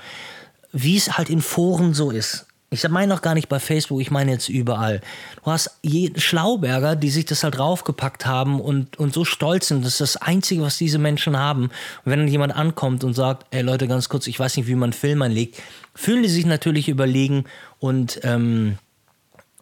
wie 0.72 0.98
es 0.98 1.18
halt 1.18 1.30
in 1.30 1.42
Foren 1.42 1.94
so 1.94 2.12
ist. 2.12 2.46
Ich 2.74 2.88
meine 2.88 3.14
noch 3.14 3.22
gar 3.22 3.34
nicht 3.34 3.50
bei 3.50 3.60
Facebook, 3.60 4.00
ich 4.00 4.12
meine 4.12 4.32
jetzt 4.32 4.48
überall. 4.48 5.02
Du 5.44 5.52
hast 5.52 5.72
Schlauberger, 6.16 6.96
die 6.96 7.10
sich 7.10 7.26
das 7.26 7.44
halt 7.44 7.58
draufgepackt 7.58 8.26
haben 8.26 8.62
und, 8.62 8.98
und 8.98 9.14
so 9.14 9.26
stolz 9.26 9.68
sind. 9.68 9.84
Das 9.84 9.94
ist 9.94 10.02
das 10.02 10.16
Einzige, 10.16 10.62
was 10.62 10.78
diese 10.78 10.98
Menschen 10.98 11.38
haben. 11.38 11.64
Und 11.64 11.72
wenn 12.06 12.20
dann 12.20 12.30
jemand 12.30 12.56
ankommt 12.56 13.04
und 13.04 13.14
sagt, 13.14 13.46
ey 13.52 13.62
Leute, 13.62 13.90
ganz 13.90 14.08
kurz, 14.08 14.26
ich 14.28 14.40
weiß 14.40 14.56
nicht, 14.56 14.68
wie 14.68 14.76
man 14.76 14.94
Film 14.94 15.22
anlegt, 15.22 15.62
fühlen 15.94 16.24
die 16.24 16.30
sich 16.30 16.46
natürlich 16.46 16.88
überlegen 16.88 17.44
und, 17.80 18.22
ähm, 18.24 18.78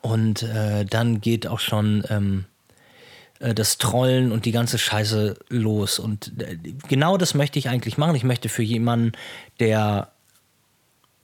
und 0.02 0.44
äh, 0.44 0.86
dann 0.86 1.20
geht 1.20 1.48
auch 1.48 1.60
schon 1.60 2.04
ähm, 2.10 2.46
äh, 2.46 2.59
das 3.40 3.78
Trollen 3.78 4.32
und 4.32 4.46
die 4.46 4.52
ganze 4.52 4.78
Scheiße 4.78 5.38
los. 5.50 6.00
Und 6.00 6.34
äh, 6.42 6.58
genau 6.88 7.18
das 7.18 7.34
möchte 7.34 7.58
ich 7.58 7.70
eigentlich 7.70 7.98
machen. 7.98 8.16
Ich 8.16 8.24
möchte 8.24 8.50
für 8.50 8.64
jemanden, 8.64 9.14
der 9.60 10.12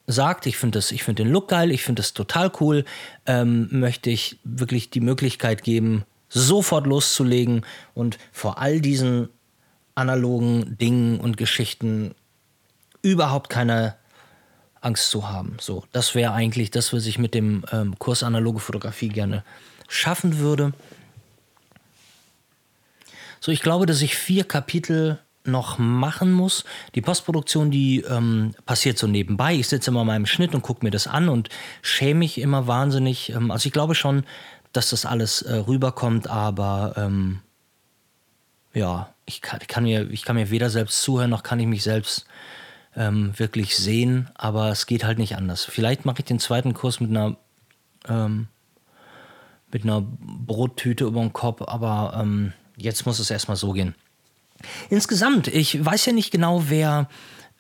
sagt, 0.08 0.46
ich 0.46 0.58
finde 0.58 0.82
find 0.82 1.20
den 1.20 1.30
Look 1.30 1.50
geil, 1.50 1.72
ich 1.72 1.84
finde 1.84 2.02
das 2.02 2.14
total 2.14 2.52
cool, 2.60 2.86
ähm, 3.26 3.68
möchte 3.72 4.10
ich 4.10 4.38
wirklich 4.44 4.90
die 4.90 5.02
Möglichkeit 5.02 5.64
geben, 5.64 6.04
sofort 6.30 6.86
loszulegen 6.86 7.66
und 7.94 8.18
vor 8.32 8.60
all 8.60 8.82
diesen 8.82 9.30
analogen 9.96 10.78
Dingen 10.78 11.20
und 11.20 11.38
Geschichten 11.38 12.14
überhaupt 13.02 13.50
keine 13.50 13.96
Angst 14.82 15.10
zu 15.10 15.30
haben. 15.30 15.58
So, 15.60 15.84
das 15.92 16.14
wäre 16.14 16.34
eigentlich 16.34 16.70
das, 16.72 16.94
was 16.94 17.06
ich 17.08 17.18
mit 17.18 17.34
dem 17.34 17.66
ähm, 17.72 17.98
Kurs 17.98 18.24
analoge 18.24 18.60
Fotografie 18.60 19.10
gerne 19.10 19.44
schaffen 19.88 20.40
würde. 20.40 20.74
So, 23.46 23.52
ich 23.52 23.62
glaube, 23.62 23.86
dass 23.86 24.02
ich 24.02 24.16
vier 24.16 24.44
Kapitel 24.44 25.20
noch 25.44 25.78
machen 25.78 26.32
muss. 26.32 26.66
Die 26.96 27.02
Postproduktion, 27.02 27.70
die 27.70 28.02
ähm, 28.02 28.56
passiert 28.66 28.98
so 28.98 29.06
nebenbei. 29.06 29.54
Ich 29.54 29.68
sitze 29.68 29.92
immer 29.92 30.02
in 30.02 30.08
meinem 30.08 30.26
Schnitt 30.26 30.56
und 30.56 30.64
gucke 30.64 30.84
mir 30.84 30.90
das 30.90 31.06
an 31.06 31.30
und 31.30 31.50
schäme 31.84 32.22
mich 32.22 32.40
immer 32.40 32.66
wahnsinnig. 32.66 33.30
Ähm, 33.30 33.52
also 33.52 33.68
ich 33.68 33.72
glaube 33.72 33.94
schon, 33.94 34.24
dass 34.74 34.90
das 34.90 35.06
alles 35.06 35.44
äh, 35.44 35.58
rüberkommt, 35.58 36.28
aber 36.28 36.96
ähm, 36.98 37.42
ja, 38.74 39.14
ich 39.28 39.44
kann, 39.44 39.60
ich 39.62 39.68
kann, 39.68 39.84
mir, 39.84 40.10
ich 40.10 40.24
kann 40.24 40.38
mir 40.38 40.50
weder 40.50 40.72
selbst 40.72 41.04
zuhören, 41.04 41.30
noch 41.30 41.44
kann 41.44 41.60
ich 41.60 41.68
mich 41.68 41.84
selbst 41.84 42.26
ähm, 42.96 43.38
wirklich 43.38 43.78
sehen, 43.78 44.28
aber 44.34 44.70
es 44.70 44.88
geht 44.88 45.04
halt 45.04 45.20
nicht 45.20 45.36
anders. 45.36 45.66
Vielleicht 45.66 46.04
mache 46.04 46.22
ich 46.22 46.26
den 46.26 46.40
zweiten 46.40 46.74
Kurs 46.74 47.00
mit 47.00 47.12
einer 47.12 47.38
ähm, 48.10 48.48
mit 49.72 49.84
einer 49.84 50.02
Brottüte 50.02 51.06
über 51.06 51.20
den 51.20 51.32
Kopf, 51.34 51.62
aber 51.62 52.20
ähm, 52.20 52.54
jetzt 52.78 53.06
muss 53.06 53.20
es 53.20 53.30
erstmal 53.30 53.58
so 53.58 53.72
gehen. 53.72 53.96
Insgesamt, 54.90 55.48
ich 55.48 55.84
weiß 55.84 56.06
ja 56.06 56.14
nicht 56.14 56.32
genau, 56.32 56.64
wer 56.68 57.10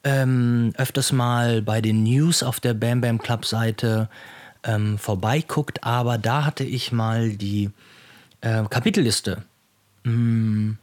ähm, 0.04 0.74
öfters 0.78 1.12
mal 1.12 1.62
bei 1.62 1.82
den 1.82 2.04
News 2.04 2.44
auf 2.44 2.60
der 2.60 2.74
Bam 2.74 3.02
Bam 3.02 3.18
Club 3.18 3.46
Seite 3.46 4.10
ähm, 4.64 4.98
vorbeiguckt, 4.98 5.84
aber 5.84 6.18
da 6.18 6.46
hatte 6.46 6.64
ich 6.64 6.92
mal 6.92 7.32
die 7.32 7.72
äh, 8.42 8.64
Kapitelliste 8.70 9.44
mh, 10.04 10.12
hm, 10.12 10.78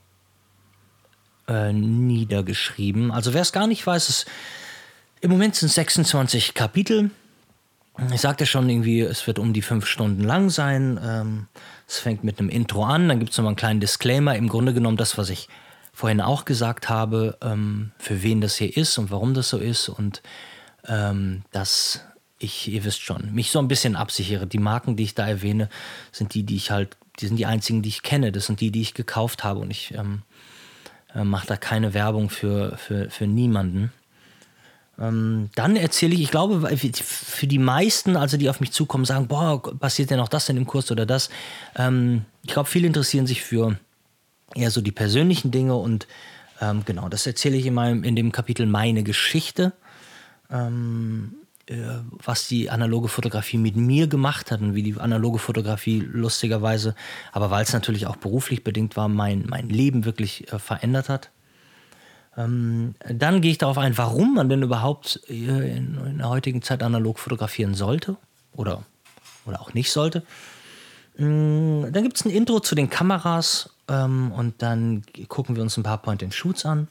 äh, 1.49 1.73
niedergeschrieben. 1.73 3.11
Also 3.11 3.35
wer 3.35 3.42
es 3.42 3.53
gar 3.53 3.66
nicht 3.66 3.87
weiß, 3.87 4.09
ist, 4.09 4.27
im 5.21 5.31
Moment 5.31 5.55
sind 5.55 5.68
26 5.68 6.55
Kapitel. 6.55 7.11
Ich 8.11 8.20
sagte 8.20 8.46
schon 8.46 8.68
irgendwie, 8.70 9.00
es 9.00 9.26
wird 9.26 9.38
um 9.38 9.52
die 9.52 9.62
fünf 9.62 9.87
Stunden 9.87 10.24
lang 10.24 10.48
sein. 10.48 10.98
Ähm, 11.02 11.46
es 11.87 11.98
fängt 11.98 12.24
mit 12.24 12.38
einem 12.38 12.48
Intro 12.48 12.85
an, 12.85 13.09
dann 13.09 13.18
gibt 13.18 13.33
es 13.33 13.38
nochmal 13.38 13.50
einen 13.50 13.57
kleinen 13.57 13.81
Disclaimer. 13.81 14.35
Im 14.35 14.48
Grunde 14.48 14.72
genommen 14.72 14.96
das, 14.96 15.18
was 15.18 15.28
ich 15.28 15.48
vorhin 15.92 16.22
auch 16.22 16.46
gesagt 16.46 16.88
habe, 16.88 17.37
ähm, 17.42 17.92
für 17.98 18.22
wen 18.22 18.40
das 18.40 18.57
hier 18.57 18.74
ist 18.74 18.96
und 18.96 19.11
warum 19.11 19.35
das 19.35 19.50
so 19.50 19.59
ist 19.59 19.90
und 19.90 20.22
ähm, 20.88 21.42
dass 21.52 22.00
ich, 22.38 22.66
ihr 22.68 22.85
wisst 22.85 23.02
schon, 23.02 23.33
mich 23.35 23.50
so 23.50 23.59
ein 23.59 23.68
bisschen 23.68 23.94
absichere. 23.94 24.46
Die 24.46 24.59
Marken, 24.59 24.96
die 24.96 25.05
ich 25.05 25.14
da 25.14 25.28
erwähne, 25.28 25.68
sind 26.11 26.35
die, 26.35 26.42
die 26.44 26.57
ich 26.57 26.70
halt, 26.70 26.96
die 27.20 27.26
sind 27.26 27.37
die 27.37 27.46
einzigen, 27.46 27.83
die 27.83 27.90
ich 27.90 28.02
kenne. 28.02 28.33
Das 28.33 28.46
sind 28.46 28.61
die, 28.61 28.70
die 28.70 28.81
ich 28.81 28.94
gekauft 28.94 29.44
habe 29.44 29.61
und 29.61 29.70
ich 29.70 29.94
äh, 29.94 31.24
mache 31.24 31.46
da 31.46 31.57
keine 31.57 31.94
Werbung 31.94 32.31
für, 32.31 32.76
für, 32.78 33.11
für 33.11 33.26
niemanden. 33.26 33.92
Ähm, 34.98 35.50
dann 35.55 35.76
erzähle 35.76 36.14
ich, 36.14 36.22
ich 36.22 36.31
glaube, 36.31 36.68
für 36.76 37.46
die 37.46 37.59
meisten, 37.59 38.16
also 38.16 38.37
die 38.37 38.48
auf 38.48 38.61
mich 38.61 38.72
zukommen, 38.72 39.05
sagen, 39.05 39.28
boah, 39.28 39.62
passiert 39.78 40.11
denn 40.11 40.20
auch 40.20 40.28
das 40.28 40.46
denn 40.46 40.57
im 40.57 40.66
Kurs 40.66 40.90
oder 40.90 41.07
das? 41.07 41.31
Ähm, 41.76 42.24
ich 42.42 42.52
glaube, 42.52 42.68
viele 42.68 42.87
interessieren 42.87 43.26
sich 43.26 43.42
für 43.42 43.78
eher 44.55 44.70
so 44.70 44.81
die 44.81 44.92
persönlichen 44.92 45.50
Dinge 45.50 45.76
und 45.76 46.07
ähm, 46.61 46.83
genau, 46.85 47.09
das 47.09 47.26
erzähle 47.26 47.57
ich 47.57 47.66
in, 47.66 47.74
meinem, 47.74 48.05
in 48.05 48.16
dem 48.16 48.33
Kapitel 48.33 48.66
meine 48.66 49.02
Geschichte, 49.02 49.72
äh, 50.50 51.76
was 52.24 52.48
die 52.48 52.68
analoge 52.70 53.09
Fotografie 53.09 53.57
mit 53.57 53.76
mir 53.76 54.07
gemacht 54.07 54.50
hat 54.50 54.61
und 54.61 54.74
wie 54.74 54.83
die 54.83 54.98
analoge 54.98 55.38
Fotografie 55.38 56.00
lustigerweise, 56.00 56.94
aber 57.33 57.50
weil 57.50 57.62
es 57.62 57.72
natürlich 57.72 58.07
auch 58.07 58.16
beruflich 58.16 58.62
bedingt 58.62 58.96
war, 58.96 59.09
mein, 59.09 59.46
mein 59.48 59.68
Leben 59.68 60.05
wirklich 60.05 60.52
äh, 60.52 60.59
verändert 60.59 61.09
hat. 61.09 61.31
Ähm, 62.37 62.95
dann 63.09 63.40
gehe 63.40 63.51
ich 63.51 63.59
darauf 63.59 63.79
ein, 63.79 63.97
warum 63.99 64.35
man 64.35 64.49
denn 64.49 64.62
überhaupt 64.62 65.21
äh, 65.29 65.77
in, 65.77 65.99
in, 66.07 66.18
der 66.18 66.29
heutigen 66.29 66.62
Zeit 66.62 66.83
analog 66.83 67.18
fotografieren 67.18 67.75
sollte 67.75 68.16
oder, 68.53 68.83
oder 69.45 69.61
auch 69.61 69.75
nicht 69.75 69.92
sollte. 69.92 70.23
Ähm, 71.18 71.87
dann 71.90 72.03
gibt 72.03 72.16
es 72.16 72.25
ein 72.25 72.31
Intro 72.31 72.61
zu 72.61 72.75
den 72.75 72.88
Kameras 72.88 73.71
ähm, 73.88 74.33
und 74.33 74.62
dann 74.62 75.03
gucken 75.29 75.57
wir 75.57 75.62
uns 75.62 75.77
ein 75.77 75.83
paar 75.83 75.99
Point-and-Shoots 75.99 76.64
an. 76.64 76.88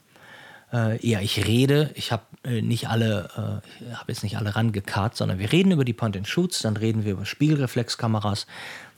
Äh, 0.72 1.04
ja, 1.06 1.20
ich 1.20 1.44
rede, 1.44 1.90
ich 1.94 2.12
habe 2.12 2.22
äh, 2.44 2.62
nicht 2.62 2.88
alle, 2.88 3.28
äh, 3.36 3.94
habe 3.94 4.12
jetzt 4.12 4.22
nicht 4.22 4.36
alle 4.36 4.54
rangekarrt, 4.54 5.16
sondern 5.16 5.40
wir 5.40 5.50
reden 5.50 5.72
über 5.72 5.84
die 5.84 5.92
Point-and-Shoots, 5.92 6.60
dann 6.60 6.76
reden 6.76 7.04
wir 7.04 7.12
über 7.12 7.26
Spiegelreflexkameras, 7.26 8.46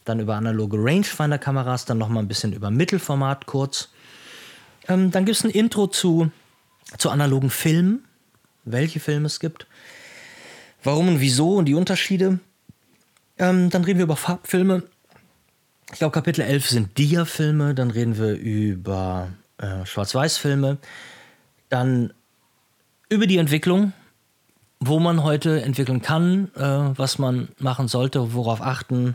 dann 0.05 0.21
über 0.21 0.37
analoge 0.37 0.77
Rangefinder-Kameras, 0.79 1.87
dann 1.87 1.97
nochmal 1.97 2.23
ein 2.23 2.29
bisschen 2.29 2.53
über 2.53 2.71
Mittelformat 2.71 3.47
kurz 3.47 3.89
ähm, 4.89 5.11
dann 5.11 5.25
gibt 5.25 5.39
es 5.39 5.45
ein 5.45 5.51
Intro 5.51 5.87
zu, 5.87 6.31
zu 6.99 7.11
analogen 7.11 7.51
Filmen, 7.51 8.05
welche 8.65 9.01
Filme 9.01 9.27
es 9.27 9.41
gibt, 9.41 9.67
warum 10.83 11.09
und 11.09 11.21
wieso 11.21 11.57
und 11.57 11.67
die 11.67 11.75
Unterschiede. 11.75 12.39
Ähm, 13.39 13.71
dann 13.71 13.85
reden 13.85 13.99
wir 13.99 14.05
über 14.05 14.17
Farbfilme. 14.17 14.83
Ich 15.93 15.99
glaube, 15.99 16.13
Kapitel 16.13 16.43
11 16.43 16.69
sind 16.69 16.99
Dia-Filme. 16.99 17.75
Dann 17.75 17.91
reden 17.91 18.19
wir 18.19 18.35
über 18.35 19.29
äh, 19.59 19.85
Schwarz-Weiß-Filme. 19.85 20.79
Dann 21.69 22.13
über 23.09 23.27
die 23.27 23.39
Entwicklung, 23.39 23.93
wo 24.81 24.99
man 24.99 25.23
heute 25.23 25.63
entwickeln 25.63 26.03
kann, 26.03 26.51
äh, 26.57 26.61
was 26.99 27.19
man 27.19 27.49
machen 27.59 27.89
sollte, 27.89 28.35
worauf 28.35 28.61
achten. 28.61 29.15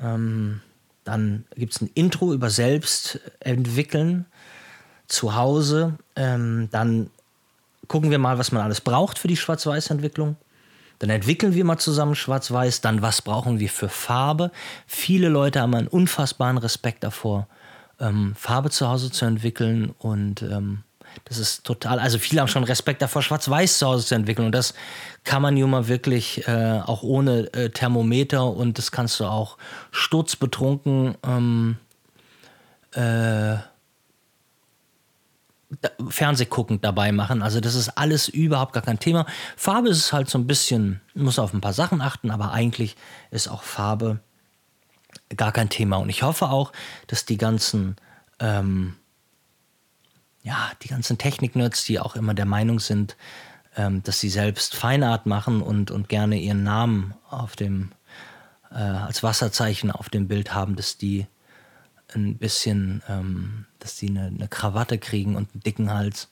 Ähm, 0.00 0.60
dann 1.04 1.44
gibt 1.56 1.74
es 1.74 1.80
ein 1.80 1.90
Intro 1.94 2.32
über 2.32 2.48
Selbstentwickeln 2.48 4.26
zu 5.06 5.34
Hause. 5.34 5.94
Ähm, 6.16 6.68
dann 6.70 7.10
gucken 7.88 8.10
wir 8.10 8.18
mal, 8.18 8.38
was 8.38 8.52
man 8.52 8.62
alles 8.62 8.80
braucht 8.80 9.18
für 9.18 9.28
die 9.28 9.36
Schwarz-Weiß-Entwicklung. 9.36 10.36
Dann 10.98 11.10
entwickeln 11.10 11.54
wir 11.54 11.64
mal 11.64 11.78
zusammen 11.78 12.14
Schwarz-Weiß. 12.14 12.80
Dann, 12.80 13.02
was 13.02 13.22
brauchen 13.22 13.58
wir 13.58 13.68
für 13.68 13.88
Farbe? 13.88 14.50
Viele 14.86 15.28
Leute 15.28 15.60
haben 15.60 15.74
einen 15.74 15.88
unfassbaren 15.88 16.58
Respekt 16.58 17.02
davor, 17.02 17.48
ähm, 17.98 18.34
Farbe 18.36 18.70
zu 18.70 18.88
Hause 18.88 19.10
zu 19.10 19.24
entwickeln. 19.24 19.92
Und 19.98 20.42
ähm, 20.42 20.84
das 21.24 21.38
ist 21.38 21.64
total, 21.64 21.98
also 21.98 22.18
viele 22.18 22.40
haben 22.40 22.48
schon 22.48 22.64
Respekt 22.64 23.02
davor, 23.02 23.22
Schwarz-Weiß 23.22 23.78
zu 23.78 23.86
Hause 23.86 24.06
zu 24.06 24.14
entwickeln. 24.14 24.46
Und 24.46 24.54
das 24.54 24.74
kann 25.24 25.42
man 25.42 25.54
nun 25.54 25.70
mal 25.70 25.88
wirklich 25.88 26.46
äh, 26.46 26.80
auch 26.84 27.02
ohne 27.02 27.52
äh, 27.52 27.70
Thermometer 27.70 28.46
und 28.46 28.78
das 28.78 28.92
kannst 28.92 29.20
du 29.20 29.24
auch 29.24 29.58
sturzbetrunken 29.90 31.16
ähm, 31.24 31.76
äh, 32.92 33.56
Fernsehguckend 36.08 36.84
dabei 36.84 37.12
machen. 37.12 37.42
Also 37.42 37.60
das 37.60 37.74
ist 37.74 37.90
alles 37.90 38.28
überhaupt 38.28 38.72
gar 38.72 38.82
kein 38.82 38.98
Thema. 38.98 39.26
Farbe 39.56 39.88
ist 39.88 40.12
halt 40.12 40.28
so 40.28 40.38
ein 40.38 40.46
bisschen, 40.46 41.00
muss 41.14 41.38
auf 41.38 41.54
ein 41.54 41.60
paar 41.60 41.72
Sachen 41.72 42.00
achten, 42.00 42.30
aber 42.30 42.52
eigentlich 42.52 42.96
ist 43.30 43.48
auch 43.48 43.62
Farbe 43.62 44.20
gar 45.36 45.52
kein 45.52 45.68
Thema. 45.68 45.96
Und 45.96 46.08
ich 46.08 46.22
hoffe 46.22 46.48
auch, 46.48 46.72
dass 47.06 47.24
die 47.24 47.38
ganzen, 47.38 47.96
ähm, 48.38 48.94
ja, 50.42 50.70
die 50.82 50.88
ganzen 50.88 51.18
Technik-Nerds, 51.18 51.84
die 51.84 52.00
auch 52.00 52.16
immer 52.16 52.34
der 52.34 52.46
Meinung 52.46 52.80
sind, 52.80 53.16
ähm, 53.76 54.02
dass 54.02 54.20
sie 54.20 54.28
selbst 54.28 54.74
Feinart 54.74 55.26
machen 55.26 55.62
und, 55.62 55.90
und 55.90 56.08
gerne 56.08 56.36
ihren 56.36 56.62
Namen 56.62 57.14
auf 57.30 57.56
dem, 57.56 57.92
äh, 58.70 58.74
als 58.74 59.22
Wasserzeichen 59.22 59.90
auf 59.90 60.10
dem 60.10 60.28
Bild 60.28 60.54
haben, 60.54 60.76
dass 60.76 60.98
die 60.98 61.26
ein 62.14 62.36
bisschen, 62.36 63.02
ähm, 63.08 63.66
dass 63.78 63.96
die 63.96 64.08
eine, 64.08 64.26
eine, 64.26 64.48
Krawatte 64.48 64.98
kriegen 64.98 65.36
und 65.36 65.50
einen 65.52 65.62
dicken 65.62 65.92
Hals. 65.92 66.28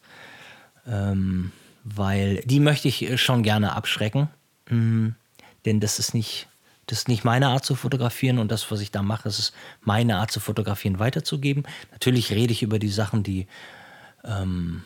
Ähm, 0.87 1.53
weil 1.85 2.43
die 2.45 2.61
möchte 2.61 2.89
ich 2.89 3.21
schon 3.21 3.43
gerne 3.43 3.75
abschrecken. 3.75 4.29
Mhm. 4.69 5.15
Denn 5.65 5.81
das 5.81 5.99
ist 5.99 6.15
nicht, 6.15 6.49
das 6.87 7.01
ist 7.01 7.09
nicht 7.09 7.25
meine 7.25 7.49
Art 7.49 7.65
zu 7.65 7.75
fotografieren 7.75 8.39
und 8.39 8.51
das, 8.51 8.71
was 8.71 8.81
ich 8.81 8.91
da 8.91 9.03
mache, 9.03 9.29
ist 9.29 9.53
meine 9.83 10.17
Art 10.17 10.31
zu 10.31 10.41
fotografieren 10.41 10.99
weiterzugeben. 10.99 11.65
Natürlich 11.93 12.31
rede 12.31 12.53
ich 12.53 12.63
über 12.63 12.79
die 12.79 12.89
Sachen, 12.89 13.23
die 13.23 13.47
ähm, 14.25 14.83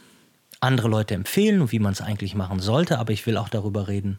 andere 0.61 0.89
Leute 0.89 1.15
empfehlen 1.15 1.61
und 1.61 1.73
wie 1.73 1.79
man 1.79 1.93
es 1.93 2.01
eigentlich 2.01 2.35
machen 2.35 2.61
sollte, 2.61 2.99
aber 2.99 3.13
ich 3.13 3.27
will 3.27 3.37
auch 3.37 3.49
darüber 3.49 3.89
reden, 3.89 4.19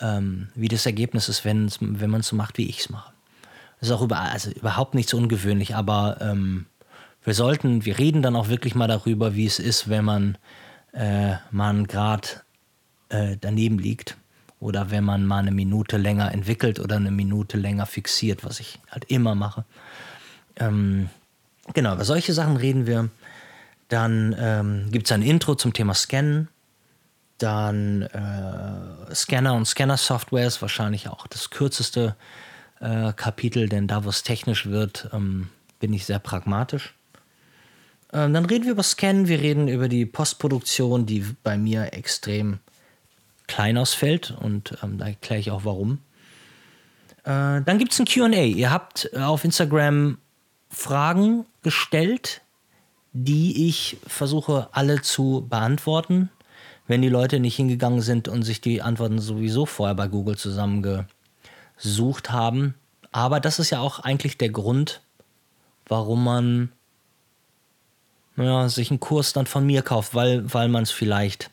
ähm, 0.00 0.48
wie 0.54 0.68
das 0.68 0.86
Ergebnis 0.86 1.28
ist, 1.28 1.44
wenn, 1.44 1.70
wenn 1.80 2.10
man 2.10 2.20
es 2.20 2.28
so 2.28 2.36
macht, 2.36 2.58
wie 2.58 2.68
ich 2.68 2.80
es 2.80 2.90
mache. 2.90 3.13
Das 3.80 3.88
ist 3.88 3.94
auch 3.94 4.02
über, 4.02 4.18
also 4.18 4.50
überhaupt 4.50 4.94
nichts 4.94 5.12
ungewöhnlich, 5.14 5.74
aber 5.74 6.18
ähm, 6.20 6.66
wir 7.24 7.34
sollten, 7.34 7.84
wir 7.84 7.98
reden 7.98 8.22
dann 8.22 8.36
auch 8.36 8.48
wirklich 8.48 8.74
mal 8.74 8.88
darüber, 8.88 9.34
wie 9.34 9.46
es 9.46 9.58
ist, 9.58 9.88
wenn 9.88 10.04
man 10.04 10.38
äh, 10.92 11.34
mal 11.50 11.84
Grad 11.84 12.44
äh, 13.08 13.36
daneben 13.40 13.78
liegt 13.78 14.16
oder 14.60 14.90
wenn 14.90 15.04
man 15.04 15.26
mal 15.26 15.38
eine 15.38 15.50
Minute 15.50 15.96
länger 15.96 16.32
entwickelt 16.32 16.80
oder 16.80 16.96
eine 16.96 17.10
Minute 17.10 17.56
länger 17.56 17.86
fixiert, 17.86 18.44
was 18.44 18.60
ich 18.60 18.78
halt 18.90 19.04
immer 19.10 19.34
mache. 19.34 19.64
Ähm, 20.56 21.08
genau, 21.72 21.94
über 21.94 22.04
solche 22.04 22.32
Sachen 22.32 22.56
reden 22.56 22.86
wir. 22.86 23.10
Dann 23.88 24.34
ähm, 24.38 24.88
gibt 24.90 25.06
es 25.06 25.12
ein 25.12 25.22
Intro 25.22 25.54
zum 25.54 25.72
Thema 25.72 25.94
Scannen. 25.94 26.48
Dann 27.38 28.02
äh, 28.02 29.14
Scanner 29.14 29.54
und 29.54 29.66
Scanner-Software 29.66 30.46
ist 30.46 30.62
wahrscheinlich 30.62 31.08
auch 31.08 31.26
das 31.26 31.50
kürzeste 31.50 32.16
äh, 32.80 33.12
Kapitel, 33.12 33.68
denn 33.68 33.86
da, 33.86 34.04
wo 34.04 34.08
es 34.08 34.22
technisch 34.22 34.66
wird, 34.66 35.08
ähm, 35.12 35.48
bin 35.80 35.92
ich 35.92 36.04
sehr 36.04 36.18
pragmatisch. 36.18 36.94
Ähm, 38.12 38.32
dann 38.32 38.44
reden 38.46 38.64
wir 38.64 38.72
über 38.72 38.82
Scannen, 38.82 39.28
wir 39.28 39.40
reden 39.40 39.68
über 39.68 39.88
die 39.88 40.06
Postproduktion, 40.06 41.06
die 41.06 41.24
bei 41.42 41.58
mir 41.58 41.92
extrem 41.92 42.60
klein 43.46 43.76
ausfällt 43.76 44.34
und 44.40 44.78
ähm, 44.82 44.98
da 44.98 45.06
erkläre 45.06 45.40
ich 45.40 45.50
auch 45.50 45.64
warum. 45.64 45.98
Äh, 47.24 47.62
dann 47.62 47.78
gibt 47.78 47.92
es 47.92 48.00
ein 48.00 48.06
QA. 48.06 48.28
Ihr 48.28 48.70
habt 48.70 49.14
auf 49.16 49.44
Instagram 49.44 50.18
Fragen 50.70 51.46
gestellt, 51.62 52.42
die 53.12 53.68
ich 53.68 53.96
versuche 54.06 54.68
alle 54.72 55.02
zu 55.02 55.46
beantworten. 55.48 56.30
Wenn 56.86 57.00
die 57.00 57.08
Leute 57.08 57.40
nicht 57.40 57.56
hingegangen 57.56 58.02
sind 58.02 58.28
und 58.28 58.42
sich 58.42 58.60
die 58.60 58.82
Antworten 58.82 59.18
sowieso 59.18 59.64
vorher 59.64 59.94
bei 59.94 60.06
Google 60.08 60.36
zusammenge 60.36 61.06
gesucht 61.76 62.30
haben. 62.30 62.74
Aber 63.12 63.40
das 63.40 63.58
ist 63.58 63.70
ja 63.70 63.80
auch 63.80 64.00
eigentlich 64.00 64.38
der 64.38 64.50
Grund, 64.50 65.00
warum 65.86 66.24
man 66.24 66.72
naja, 68.36 68.68
sich 68.68 68.90
einen 68.90 69.00
Kurs 69.00 69.32
dann 69.32 69.46
von 69.46 69.64
mir 69.64 69.82
kauft, 69.82 70.14
weil, 70.14 70.52
weil 70.52 70.68
man 70.68 70.82
es 70.82 70.90
vielleicht, 70.90 71.50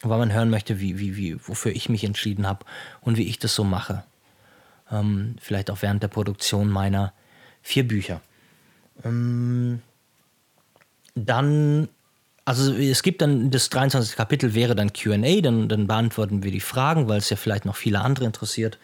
weil 0.00 0.18
man 0.18 0.32
hören 0.32 0.50
möchte, 0.50 0.80
wie, 0.80 0.98
wie, 0.98 1.16
wie, 1.16 1.36
wofür 1.46 1.72
ich 1.72 1.88
mich 1.88 2.04
entschieden 2.04 2.46
habe 2.46 2.64
und 3.00 3.16
wie 3.16 3.28
ich 3.28 3.38
das 3.38 3.54
so 3.54 3.64
mache. 3.64 4.04
Ähm, 4.90 5.36
vielleicht 5.40 5.70
auch 5.70 5.82
während 5.82 6.02
der 6.02 6.08
Produktion 6.08 6.68
meiner 6.68 7.12
vier 7.62 7.86
Bücher. 7.86 8.20
Ähm, 9.04 9.82
dann, 11.14 11.88
also 12.44 12.72
es 12.74 13.02
gibt 13.02 13.20
dann, 13.20 13.50
das 13.50 13.68
23. 13.68 14.16
Kapitel 14.16 14.54
wäre 14.54 14.74
dann 14.74 14.92
QA, 14.92 15.40
dann, 15.42 15.68
dann 15.68 15.86
beantworten 15.86 16.42
wir 16.42 16.50
die 16.50 16.60
Fragen, 16.60 17.08
weil 17.08 17.18
es 17.18 17.28
ja 17.28 17.36
vielleicht 17.36 17.66
noch 17.66 17.76
viele 17.76 18.00
andere 18.00 18.24
interessiert. 18.24 18.78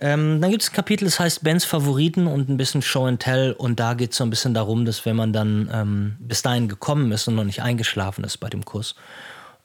Ähm, 0.00 0.40
dann 0.40 0.50
gibt 0.50 0.62
es 0.62 0.70
ein 0.70 0.74
Kapitel, 0.74 1.06
das 1.06 1.18
heißt 1.18 1.42
Bens 1.42 1.64
Favoriten 1.64 2.26
und 2.26 2.48
ein 2.48 2.56
bisschen 2.56 2.82
Show 2.82 3.06
and 3.06 3.20
Tell. 3.20 3.52
Und 3.52 3.80
da 3.80 3.94
geht 3.94 4.12
es 4.12 4.18
so 4.18 4.24
ein 4.24 4.30
bisschen 4.30 4.54
darum, 4.54 4.84
dass 4.84 5.04
wenn 5.04 5.16
man 5.16 5.32
dann 5.32 5.68
ähm, 5.72 6.16
bis 6.20 6.42
dahin 6.42 6.68
gekommen 6.68 7.10
ist 7.10 7.26
und 7.26 7.34
noch 7.34 7.44
nicht 7.44 7.62
eingeschlafen 7.62 8.24
ist 8.24 8.38
bei 8.38 8.48
dem 8.48 8.64
Kurs, 8.64 8.94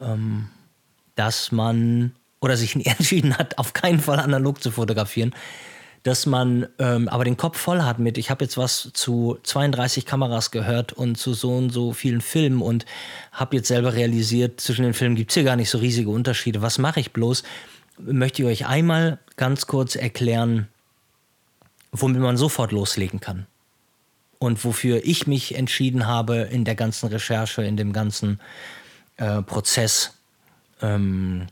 ähm, 0.02 0.50
dass 1.16 1.52
man 1.52 2.14
oder 2.42 2.58
sich 2.58 2.76
entschieden 2.86 3.38
hat, 3.38 3.58
auf 3.58 3.74
keinen 3.74 4.00
Fall 4.00 4.20
analog 4.20 4.62
zu 4.64 4.72
fotografieren, 4.72 5.36
dass 6.02 6.26
man 6.26 6.68
ähm, 6.80 7.08
aber 7.08 7.24
den 7.24 7.38
Kopf 7.38 7.58
voll 7.58 7.82
hat 7.84 8.00
mit, 8.00 8.18
ich 8.18 8.30
habe 8.30 8.44
jetzt 8.44 8.58
was 8.58 8.90
zu 8.94 9.38
32 9.44 10.06
Kameras 10.06 10.52
gehört 10.52 10.92
und 10.92 11.18
zu 11.18 11.34
so 11.34 11.56
und 11.56 11.70
so 11.70 11.94
vielen 11.94 12.20
Filmen 12.20 12.62
und 12.62 12.86
habe 13.32 13.56
jetzt 13.56 13.70
selber 13.70 13.94
realisiert, 13.94 14.60
zwischen 14.60 14.84
den 14.84 14.94
Filmen 14.94 15.16
gibt 15.16 15.32
es 15.32 15.36
hier 15.36 15.44
gar 15.44 15.56
nicht 15.56 15.70
so 15.70 15.78
riesige 15.78 16.10
Unterschiede. 16.10 16.62
Was 16.62 16.78
mache 16.78 17.00
ich 17.00 17.14
bloß? 17.14 17.44
Möchte 17.98 18.44
ich 18.44 18.48
euch 18.48 18.68
einmal 18.68 19.20
ganz 19.36 19.68
kurz 19.68 19.96
erklären, 19.96 20.68
womit 21.92 22.22
man 22.22 22.38
sofort 22.38 22.72
loslegen 22.72 23.20
kann. 23.20 23.46
Und 24.40 24.66
wofür 24.66 25.06
ich 25.06 25.26
mich 25.26 25.56
entschieden 25.56 26.06
habe 26.06 26.38
in 26.38 26.66
der 26.66 26.76
ganzen 26.76 27.08
Recherche, 27.08 27.64
in 27.64 27.78
dem 27.78 27.94
ganzen 27.94 28.40
äh, 29.18 29.42
Prozess. 29.42 30.14
Ähm, 30.82 31.48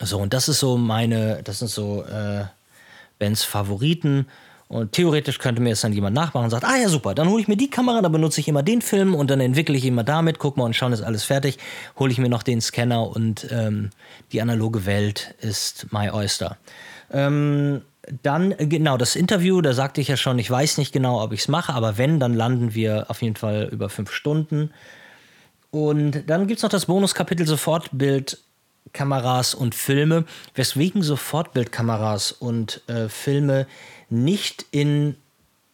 so, 0.00 0.18
und 0.18 0.34
das 0.34 0.48
ist 0.48 0.58
so 0.58 0.76
meine, 0.76 1.42
das 1.42 1.60
sind 1.60 1.68
so 1.68 2.04
äh, 2.04 2.44
Bens 3.18 3.44
Favoriten. 3.44 4.26
Und 4.74 4.90
theoretisch 4.90 5.38
könnte 5.38 5.62
mir 5.62 5.74
es 5.74 5.82
dann 5.82 5.92
jemand 5.92 6.16
nachmachen 6.16 6.46
und 6.46 6.50
sagt, 6.50 6.64
ah 6.64 6.76
ja, 6.76 6.88
super, 6.88 7.14
dann 7.14 7.28
hole 7.28 7.40
ich 7.40 7.46
mir 7.46 7.56
die 7.56 7.70
Kamera, 7.70 8.02
dann 8.02 8.10
benutze 8.10 8.40
ich 8.40 8.48
immer 8.48 8.64
den 8.64 8.82
Film 8.82 9.14
und 9.14 9.30
dann 9.30 9.38
entwickle 9.38 9.76
ich 9.76 9.84
immer 9.84 10.02
damit, 10.02 10.40
guck 10.40 10.56
mal 10.56 10.64
und 10.64 10.74
schauen, 10.74 10.92
ist 10.92 11.00
alles 11.00 11.22
fertig. 11.22 11.58
Hole 11.96 12.10
ich 12.10 12.18
mir 12.18 12.28
noch 12.28 12.42
den 12.42 12.60
Scanner 12.60 13.06
und 13.06 13.46
ähm, 13.52 13.90
die 14.32 14.42
analoge 14.42 14.84
Welt 14.84 15.36
ist 15.40 15.86
My 15.92 16.10
Oyster. 16.10 16.56
Ähm, 17.12 17.82
dann, 18.24 18.52
genau, 18.58 18.96
das 18.96 19.14
Interview, 19.14 19.60
da 19.60 19.74
sagte 19.74 20.00
ich 20.00 20.08
ja 20.08 20.16
schon, 20.16 20.40
ich 20.40 20.50
weiß 20.50 20.78
nicht 20.78 20.92
genau, 20.92 21.22
ob 21.22 21.32
ich 21.32 21.42
es 21.42 21.46
mache, 21.48 21.72
aber 21.72 21.96
wenn, 21.96 22.18
dann 22.18 22.34
landen 22.34 22.74
wir 22.74 23.08
auf 23.10 23.22
jeden 23.22 23.36
Fall 23.36 23.68
über 23.70 23.88
fünf 23.88 24.10
Stunden. 24.10 24.72
Und 25.70 26.28
dann 26.28 26.48
gibt 26.48 26.58
es 26.58 26.62
noch 26.64 26.70
das 26.70 26.86
Bonuskapitel 26.86 27.46
Sofortbild 27.46 28.38
Kameras 28.92 29.54
und 29.54 29.74
Filme, 29.74 30.24
weswegen 30.54 31.02
Sofortbildkameras 31.02 32.32
und 32.32 32.82
äh, 32.88 33.08
Filme 33.08 33.66
nicht 34.10 34.66
in 34.70 35.16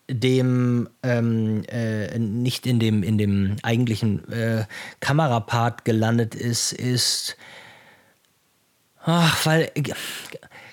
dem 0.08 0.88
ähm, 1.02 1.62
äh, 1.68 2.18
nicht 2.18 2.66
in 2.66 2.80
dem 2.80 3.02
in 3.02 3.16
dem 3.16 3.56
eigentlichen 3.62 4.30
äh, 4.32 4.64
Kamerapart 5.00 5.84
gelandet 5.84 6.34
ist, 6.34 6.72
ist 6.72 7.36
ach, 9.04 9.46
weil 9.46 9.70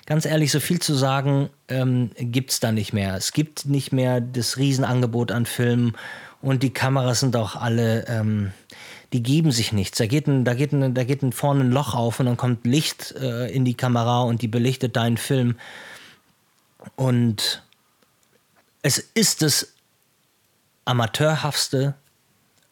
ganz 0.06 0.24
ehrlich, 0.24 0.50
so 0.50 0.58
viel 0.58 0.80
zu 0.80 0.94
sagen 0.94 1.50
ähm, 1.68 2.10
gibt 2.18 2.50
es 2.50 2.60
da 2.60 2.72
nicht 2.72 2.92
mehr. 2.92 3.14
Es 3.14 3.32
gibt 3.32 3.66
nicht 3.66 3.92
mehr 3.92 4.20
das 4.20 4.56
Riesenangebot 4.56 5.30
an 5.30 5.46
Filmen 5.46 5.96
und 6.40 6.62
die 6.62 6.72
Kameras 6.72 7.20
sind 7.20 7.36
auch 7.36 7.54
alle 7.54 8.06
ähm, 8.08 8.52
die 9.12 9.22
geben 9.22 9.52
sich 9.52 9.72
nichts. 9.72 9.98
Da 9.98 10.06
geht, 10.06 10.26
ein, 10.26 10.44
da, 10.44 10.54
geht 10.54 10.72
ein, 10.72 10.94
da 10.94 11.04
geht 11.04 11.22
ein 11.22 11.32
vorne 11.32 11.64
ein 11.64 11.70
Loch 11.70 11.94
auf 11.94 12.20
und 12.20 12.26
dann 12.26 12.36
kommt 12.36 12.66
Licht 12.66 13.14
äh, 13.20 13.50
in 13.50 13.64
die 13.64 13.74
Kamera 13.74 14.22
und 14.22 14.42
die 14.42 14.48
belichtet 14.48 14.96
deinen 14.96 15.16
Film. 15.16 15.56
Und 16.96 17.62
es 18.82 18.98
ist 18.98 19.42
das 19.42 19.74
amateurhaftste 20.84 21.94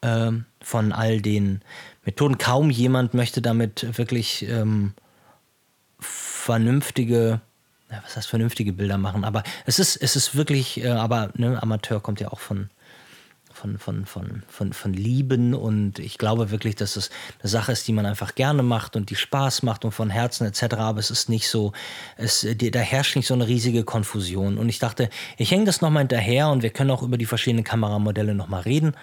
äh, 0.01 0.31
von 0.61 0.91
all 0.91 1.21
den 1.21 1.61
Methoden. 2.03 2.37
Kaum 2.37 2.69
jemand 2.69 3.13
möchte 3.13 3.41
damit 3.41 3.97
wirklich 3.97 4.47
ähm, 4.47 4.93
vernünftige 5.99 7.41
ja, 7.89 8.01
was 8.03 8.17
heißt 8.17 8.27
vernünftige 8.27 8.73
Bilder 8.73 8.97
machen, 8.97 9.23
aber 9.23 9.43
es 9.65 9.79
ist, 9.79 9.95
es 9.95 10.15
ist 10.15 10.35
wirklich, 10.35 10.83
äh, 10.83 10.89
aber 10.89 11.31
ne, 11.35 11.61
Amateur 11.61 12.01
kommt 12.01 12.19
ja 12.19 12.29
auch 12.29 12.39
von, 12.39 12.69
von, 13.57 13.79
von, 13.79 14.05
von, 14.05 14.43
von, 14.47 14.71
von 14.71 14.93
Lieben 14.93 15.53
und 15.53 15.99
ich 15.99 16.17
glaube 16.17 16.51
wirklich, 16.51 16.75
dass 16.75 16.95
es 16.95 17.09
eine 17.41 17.49
Sache 17.49 17.71
ist, 17.71 17.87
die 17.87 17.91
man 17.91 18.05
einfach 18.05 18.35
gerne 18.35 18.61
macht 18.61 18.95
und 18.95 19.09
die 19.09 19.15
Spaß 19.15 19.63
macht 19.63 19.83
und 19.83 19.91
von 19.91 20.09
Herzen 20.09 20.45
etc. 20.45 20.75
Aber 20.75 20.99
es 20.99 21.09
ist 21.09 21.27
nicht 21.27 21.49
so, 21.49 21.73
es, 22.17 22.47
da 22.55 22.79
herrscht 22.79 23.15
nicht 23.15 23.27
so 23.27 23.33
eine 23.33 23.47
riesige 23.47 23.83
Konfusion. 23.83 24.57
Und 24.57 24.69
ich 24.69 24.79
dachte, 24.79 25.09
ich 25.37 25.49
hänge 25.51 25.65
das 25.65 25.81
nochmal 25.81 26.01
hinterher 26.03 26.49
und 26.49 26.61
wir 26.61 26.69
können 26.69 26.91
auch 26.91 27.01
über 27.01 27.17
die 27.17 27.25
verschiedenen 27.25 27.63
Kameramodelle 27.63 28.35
nochmal 28.35 28.61
reden. 28.61 28.93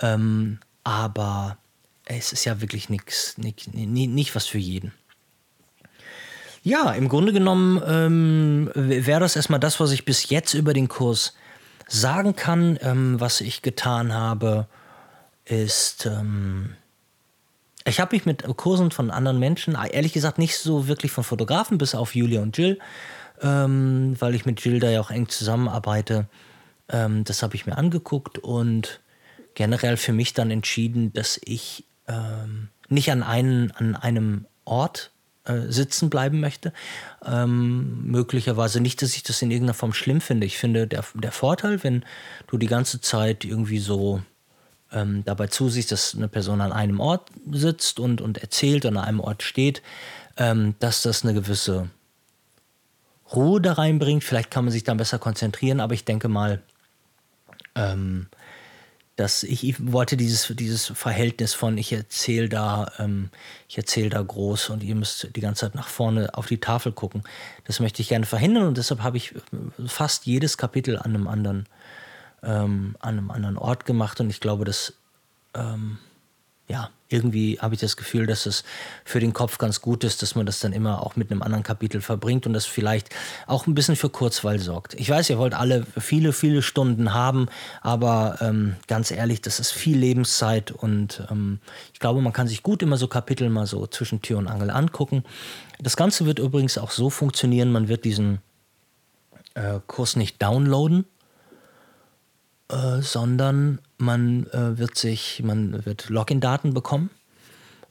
Ähm, 0.00 0.58
aber 0.84 1.56
es 2.04 2.32
ist 2.32 2.44
ja 2.44 2.60
wirklich 2.60 2.90
nichts, 2.90 3.38
nicht, 3.38 3.74
nicht 3.74 4.34
was 4.34 4.46
für 4.46 4.58
jeden. 4.58 4.92
Ja, 6.62 6.92
im 6.92 7.08
Grunde 7.08 7.32
genommen 7.32 7.80
ähm, 7.86 8.70
wäre 8.74 9.20
das 9.20 9.36
erstmal 9.36 9.60
das, 9.60 9.80
was 9.80 9.92
ich 9.92 10.04
bis 10.04 10.28
jetzt 10.28 10.52
über 10.52 10.74
den 10.74 10.88
Kurs 10.88 11.34
sagen 11.86 12.36
kann, 12.36 12.78
ähm, 12.82 13.20
was 13.20 13.40
ich 13.40 13.62
getan 13.62 14.12
habe, 14.12 14.66
ist, 15.44 16.06
ähm, 16.06 16.74
ich 17.84 18.00
habe 18.00 18.16
mich 18.16 18.26
mit 18.26 18.44
Kursen 18.56 18.90
von 18.90 19.10
anderen 19.10 19.38
Menschen, 19.38 19.76
ehrlich 19.90 20.12
gesagt 20.12 20.38
nicht 20.38 20.58
so 20.58 20.88
wirklich 20.88 21.12
von 21.12 21.22
Fotografen, 21.24 21.78
bis 21.78 21.94
auf 21.94 22.14
Julia 22.14 22.42
und 22.42 22.58
Jill, 22.58 22.78
ähm, 23.40 24.16
weil 24.18 24.34
ich 24.34 24.44
mit 24.44 24.64
Jill 24.64 24.80
da 24.80 24.90
ja 24.90 25.00
auch 25.00 25.10
eng 25.10 25.28
zusammenarbeite. 25.28 26.26
Ähm, 26.88 27.22
das 27.24 27.42
habe 27.42 27.54
ich 27.54 27.66
mir 27.66 27.78
angeguckt 27.78 28.38
und 28.38 29.00
generell 29.54 29.96
für 29.96 30.12
mich 30.12 30.34
dann 30.34 30.50
entschieden, 30.50 31.12
dass 31.12 31.40
ich 31.44 31.84
ähm, 32.08 32.68
nicht 32.88 33.10
an, 33.10 33.22
einen, 33.22 33.70
an 33.72 33.94
einem 33.94 34.46
Ort 34.64 35.12
äh, 35.46 35.70
sitzen 35.72 36.10
bleiben 36.10 36.40
möchte. 36.40 36.72
Ähm, 37.24 38.04
möglicherweise 38.10 38.80
nicht, 38.80 39.02
dass 39.02 39.16
ich 39.16 39.22
das 39.22 39.42
in 39.42 39.50
irgendeiner 39.50 39.74
Form 39.74 39.92
schlimm 39.92 40.20
finde. 40.20 40.46
Ich 40.46 40.58
finde, 40.58 40.86
der, 40.86 41.04
der 41.14 41.32
Vorteil, 41.32 41.82
wenn 41.82 42.04
du 42.48 42.58
die 42.58 42.66
ganze 42.66 43.00
Zeit 43.00 43.44
irgendwie 43.44 43.78
so 43.78 44.22
ähm, 44.92 45.22
dabei 45.24 45.46
zusiehst, 45.46 45.92
dass 45.92 46.14
eine 46.14 46.28
Person 46.28 46.60
an 46.60 46.72
einem 46.72 47.00
Ort 47.00 47.30
sitzt 47.50 48.00
und, 48.00 48.20
und 48.20 48.38
erzählt 48.38 48.84
und 48.84 48.96
an 48.96 49.04
einem 49.04 49.20
Ort 49.20 49.42
steht, 49.42 49.82
ähm, 50.36 50.74
dass 50.78 51.02
das 51.02 51.22
eine 51.22 51.34
gewisse 51.34 51.90
Ruhe 53.34 53.60
da 53.60 53.74
reinbringt. 53.74 54.24
Vielleicht 54.24 54.50
kann 54.50 54.64
man 54.64 54.72
sich 54.72 54.84
dann 54.84 54.96
besser 54.96 55.18
konzentrieren, 55.18 55.80
aber 55.80 55.94
ich 55.94 56.04
denke 56.04 56.28
mal, 56.28 56.62
ähm, 57.74 58.28
dass 59.16 59.42
ich, 59.42 59.66
ich, 59.66 59.92
wollte 59.92 60.16
dieses, 60.16 60.52
dieses 60.54 60.86
Verhältnis 60.86 61.54
von 61.54 61.78
ich 61.78 61.92
erzähle 61.92 62.50
da, 62.50 62.92
ähm, 62.98 63.30
ich 63.66 63.78
erzähle 63.78 64.10
da 64.10 64.20
groß 64.20 64.70
und 64.70 64.82
ihr 64.82 64.94
müsst 64.94 65.34
die 65.34 65.40
ganze 65.40 65.66
Zeit 65.66 65.74
nach 65.74 65.88
vorne 65.88 66.34
auf 66.34 66.46
die 66.46 66.60
Tafel 66.60 66.92
gucken. 66.92 67.22
Das 67.64 67.80
möchte 67.80 68.02
ich 68.02 68.08
gerne 68.08 68.26
verhindern 68.26 68.68
und 68.68 68.76
deshalb 68.76 69.02
habe 69.02 69.16
ich 69.16 69.34
fast 69.86 70.26
jedes 70.26 70.58
Kapitel 70.58 70.98
an 70.98 71.14
einem 71.14 71.28
anderen, 71.28 71.66
ähm, 72.42 72.96
an 73.00 73.18
einem 73.18 73.30
anderen 73.30 73.56
Ort 73.56 73.86
gemacht 73.86 74.20
und 74.20 74.28
ich 74.28 74.40
glaube, 74.40 74.66
dass 74.66 74.92
ähm, 75.54 75.98
ja, 76.68 76.90
irgendwie 77.08 77.60
habe 77.60 77.74
ich 77.74 77.80
das 77.80 77.96
Gefühl, 77.96 78.26
dass 78.26 78.46
es 78.46 78.64
für 79.04 79.20
den 79.20 79.32
Kopf 79.32 79.58
ganz 79.58 79.80
gut 79.80 80.02
ist, 80.02 80.22
dass 80.22 80.34
man 80.34 80.46
das 80.46 80.58
dann 80.58 80.72
immer 80.72 81.04
auch 81.04 81.14
mit 81.14 81.30
einem 81.30 81.42
anderen 81.42 81.62
Kapitel 81.62 82.00
verbringt 82.00 82.46
und 82.46 82.52
das 82.52 82.66
vielleicht 82.66 83.10
auch 83.46 83.68
ein 83.68 83.74
bisschen 83.74 83.94
für 83.94 84.10
Kurzweil 84.10 84.58
sorgt. 84.58 84.94
Ich 84.94 85.08
weiß, 85.08 85.30
ihr 85.30 85.38
wollt 85.38 85.54
alle 85.54 85.86
viele, 85.98 86.32
viele 86.32 86.62
Stunden 86.62 87.14
haben, 87.14 87.46
aber 87.82 88.38
ähm, 88.40 88.74
ganz 88.88 89.12
ehrlich, 89.12 89.40
das 89.40 89.60
ist 89.60 89.70
viel 89.70 89.96
Lebenszeit 89.96 90.72
und 90.72 91.22
ähm, 91.30 91.60
ich 91.92 92.00
glaube, 92.00 92.20
man 92.20 92.32
kann 92.32 92.48
sich 92.48 92.64
gut 92.64 92.82
immer 92.82 92.96
so 92.96 93.06
Kapitel 93.06 93.48
mal 93.48 93.66
so 93.66 93.86
zwischen 93.86 94.20
Tür 94.20 94.38
und 94.38 94.48
Angel 94.48 94.70
angucken. 94.70 95.22
Das 95.78 95.96
Ganze 95.96 96.26
wird 96.26 96.40
übrigens 96.40 96.78
auch 96.78 96.90
so 96.90 97.10
funktionieren, 97.10 97.70
man 97.70 97.86
wird 97.86 98.04
diesen 98.04 98.40
äh, 99.54 99.78
Kurs 99.86 100.16
nicht 100.16 100.42
downloaden, 100.42 101.04
äh, 102.68 103.00
sondern 103.00 103.78
man 103.98 104.46
äh, 104.48 104.78
wird 104.78 104.96
sich, 104.96 105.42
man 105.44 105.84
wird 105.86 106.08
Login-Daten 106.08 106.74
bekommen 106.74 107.10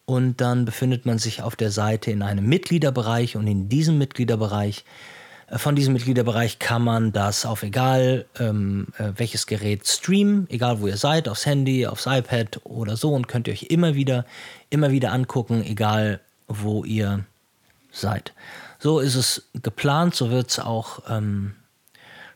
und 0.05 0.41
dann 0.41 0.65
befindet 0.65 1.05
man 1.05 1.17
sich 1.17 1.41
auf 1.41 1.55
der 1.55 1.71
Seite 1.71 2.11
in 2.11 2.21
einem 2.21 2.45
Mitgliederbereich 2.45 3.37
und 3.37 3.47
in 3.47 3.69
diesem 3.69 3.97
Mitgliederbereich, 3.97 4.83
äh, 5.47 5.57
von 5.57 5.75
diesem 5.75 5.93
Mitgliederbereich 5.93 6.59
kann 6.59 6.83
man 6.83 7.13
das 7.13 7.45
auf 7.45 7.63
egal 7.63 8.25
ähm, 8.37 8.87
äh, 8.97 9.13
welches 9.15 9.47
Gerät 9.47 9.87
streamen, 9.87 10.45
egal 10.49 10.81
wo 10.81 10.87
ihr 10.87 10.97
seid, 10.97 11.29
aufs 11.29 11.45
Handy, 11.45 11.87
aufs 11.87 12.05
iPad 12.05 12.59
oder 12.65 12.97
so 12.97 13.13
und 13.13 13.27
könnt 13.27 13.47
ihr 13.47 13.53
euch 13.53 13.63
immer 13.63 13.95
wieder, 13.95 14.25
immer 14.69 14.91
wieder 14.91 15.11
angucken, 15.11 15.63
egal 15.63 16.19
wo 16.47 16.83
ihr 16.83 17.23
seid. 17.91 18.33
So 18.79 18.99
ist 18.99 19.15
es 19.15 19.47
geplant, 19.53 20.15
so 20.15 20.29
wird 20.29 20.49
es 20.49 20.59
auch 20.59 20.99
ähm, 21.09 21.53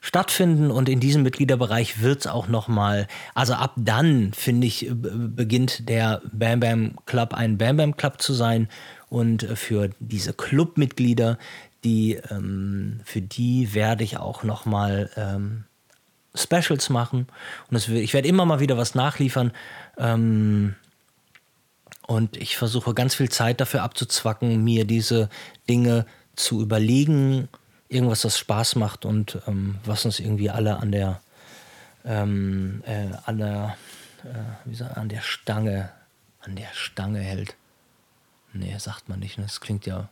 stattfinden 0.02 0.72
und 0.72 0.90
in 0.90 1.00
diesem 1.00 1.24
Mitgliederbereich 1.24 2.02
wird 2.02 2.22
es 2.22 2.28
auch 2.28 2.48
nochmal, 2.48 3.08
also 3.36 3.54
ab 3.54 3.74
dann, 3.76 4.34
finde 4.34 4.68
ich, 4.68 4.90
beginnt 4.92 5.90
der 5.90 6.22
Bam 6.32 6.60
Bam 6.60 6.94
Club 7.06 7.34
ein 7.34 7.58
Bam 7.58 7.78
Bam 7.78 7.98
Club 7.98 8.22
zu 8.22 8.34
sein 8.34 8.70
und 9.10 9.44
für 9.56 9.90
diese 10.00 10.34
Clubmitglieder, 10.34 11.38
die, 11.84 12.20
ähm, 12.30 13.02
für 13.04 13.22
die 13.22 13.74
werde 13.74 14.04
ich 14.04 14.18
auch 14.18 14.44
nochmal 14.44 15.10
ähm, 15.16 15.66
Specials 16.36 16.90
machen 16.90 17.28
und 17.70 17.78
es, 17.78 17.88
ich 17.88 18.14
werde 18.14 18.28
immer 18.28 18.46
mal 18.46 18.60
wieder 18.60 18.78
was 18.78 18.96
nachliefern. 18.96 19.52
Ähm, 19.98 20.76
und 22.08 22.38
ich 22.38 22.58
versuche 22.58 22.96
ganz 22.96 23.14
viel 23.14 23.30
Zeit 23.30 23.62
dafür 23.62 23.84
abzuzwacken, 23.84 24.64
mir 24.64 24.86
diese 24.86 25.30
Dinge 25.70 26.08
zu 26.36 26.60
überlegen, 26.60 27.50
irgendwas, 27.90 28.22
das 28.22 28.38
Spaß 28.38 28.76
macht 28.76 29.04
und 29.04 29.40
ähm, 29.48 29.80
was 29.84 30.06
uns 30.06 30.20
irgendwie 30.20 30.50
alle 30.50 30.78
an 30.78 30.92
der, 30.92 31.20
ähm, 32.06 32.84
äh, 32.86 33.10
an 33.26 33.40
der, 33.40 33.78
äh, 34.24 34.70
wie 34.70 34.76
sagt, 34.76 34.96
an 34.96 35.10
der 35.10 35.22
Stange, 35.22 35.90
an 36.42 36.56
der 36.56 36.70
Stange 36.74 37.20
hält. 37.20 37.56
Nee, 38.54 38.76
sagt 38.78 39.10
man 39.10 39.20
nicht. 39.20 39.38
Ne? 39.38 39.44
Das 39.46 39.60
klingt 39.60 39.86
ja 39.86 40.10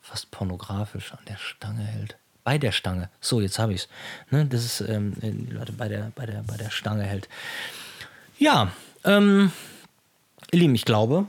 fast 0.00 0.30
pornografisch, 0.30 1.12
an 1.12 1.24
der 1.28 1.38
Stange 1.38 1.82
hält. 1.82 2.16
Bei 2.44 2.56
der 2.58 2.72
Stange. 2.72 3.10
So, 3.20 3.40
jetzt 3.40 3.58
habe 3.58 3.74
ich 3.74 3.82
es. 3.82 3.88
Ne? 4.30 4.46
Das 4.46 4.64
ist, 4.64 4.80
ähm, 4.80 5.14
die 5.20 5.52
Leute 5.52 5.72
bei 5.72 5.88
der, 5.88 6.12
bei, 6.14 6.26
der, 6.26 6.42
bei 6.42 6.56
der 6.56 6.70
Stange 6.70 7.04
hält. 7.04 7.28
Ja, 8.38 8.72
ähm, 9.04 9.52
ihr 10.52 10.60
Lieben, 10.60 10.74
ich 10.74 10.84
glaube, 10.84 11.26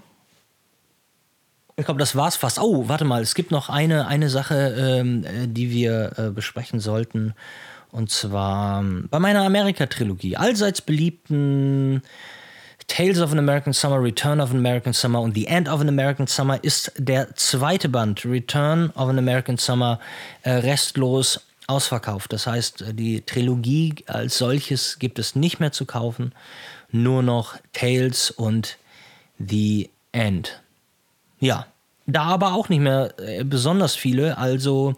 ich 1.79 1.85
glaube, 1.85 1.99
das 1.99 2.15
war's 2.15 2.35
fast. 2.35 2.59
Oh, 2.59 2.87
warte 2.87 3.05
mal, 3.05 3.21
es 3.21 3.35
gibt 3.35 3.51
noch 3.51 3.69
eine, 3.69 4.07
eine 4.07 4.29
Sache, 4.29 4.75
ähm, 4.77 5.23
äh, 5.23 5.47
die 5.47 5.71
wir 5.71 6.11
äh, 6.17 6.29
besprechen 6.29 6.79
sollten. 6.79 7.33
Und 7.91 8.11
zwar 8.11 8.81
ähm, 8.81 9.07
bei 9.09 9.19
meiner 9.19 9.43
Amerika-Trilogie. 9.43 10.37
Allseits 10.37 10.81
beliebten 10.81 12.01
Tales 12.87 13.21
of 13.21 13.31
an 13.31 13.39
American 13.39 13.73
Summer, 13.73 14.01
Return 14.01 14.41
of 14.41 14.51
an 14.51 14.57
American 14.57 14.93
Summer 14.93 15.21
und 15.21 15.35
The 15.35 15.47
End 15.47 15.69
of 15.69 15.79
an 15.79 15.87
American 15.87 16.27
Summer 16.27 16.63
ist 16.63 16.91
der 16.97 17.35
zweite 17.35 17.87
Band, 17.87 18.25
Return 18.25 18.89
of 18.91 19.09
an 19.09 19.17
American 19.17 19.57
Summer, 19.57 19.99
äh, 20.41 20.51
restlos 20.51 21.45
ausverkauft. 21.67 22.33
Das 22.33 22.47
heißt, 22.47 22.85
die 22.93 23.21
Trilogie 23.21 23.95
als 24.07 24.37
solches 24.37 24.97
gibt 24.99 25.19
es 25.19 25.35
nicht 25.35 25.59
mehr 25.59 25.71
zu 25.71 25.85
kaufen. 25.85 26.33
Nur 26.91 27.21
noch 27.21 27.57
Tales 27.73 28.31
und 28.31 28.77
The 29.37 29.89
End. 30.11 30.61
Ja, 31.39 31.65
da 32.11 32.23
aber 32.23 32.53
auch 32.53 32.69
nicht 32.69 32.79
mehr 32.79 33.13
äh, 33.19 33.43
besonders 33.43 33.95
viele. 33.95 34.37
Also 34.37 34.95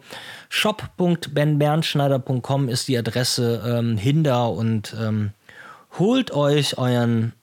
shop.benbernschneider.com 0.49 2.69
ist 2.69 2.87
die 2.87 2.97
Adresse 2.97 3.61
ähm, 3.65 3.97
hinder 3.97 4.51
und 4.51 4.95
ähm, 4.99 5.31
holt 5.99 6.31
euch 6.31 6.77
euren 6.77 7.33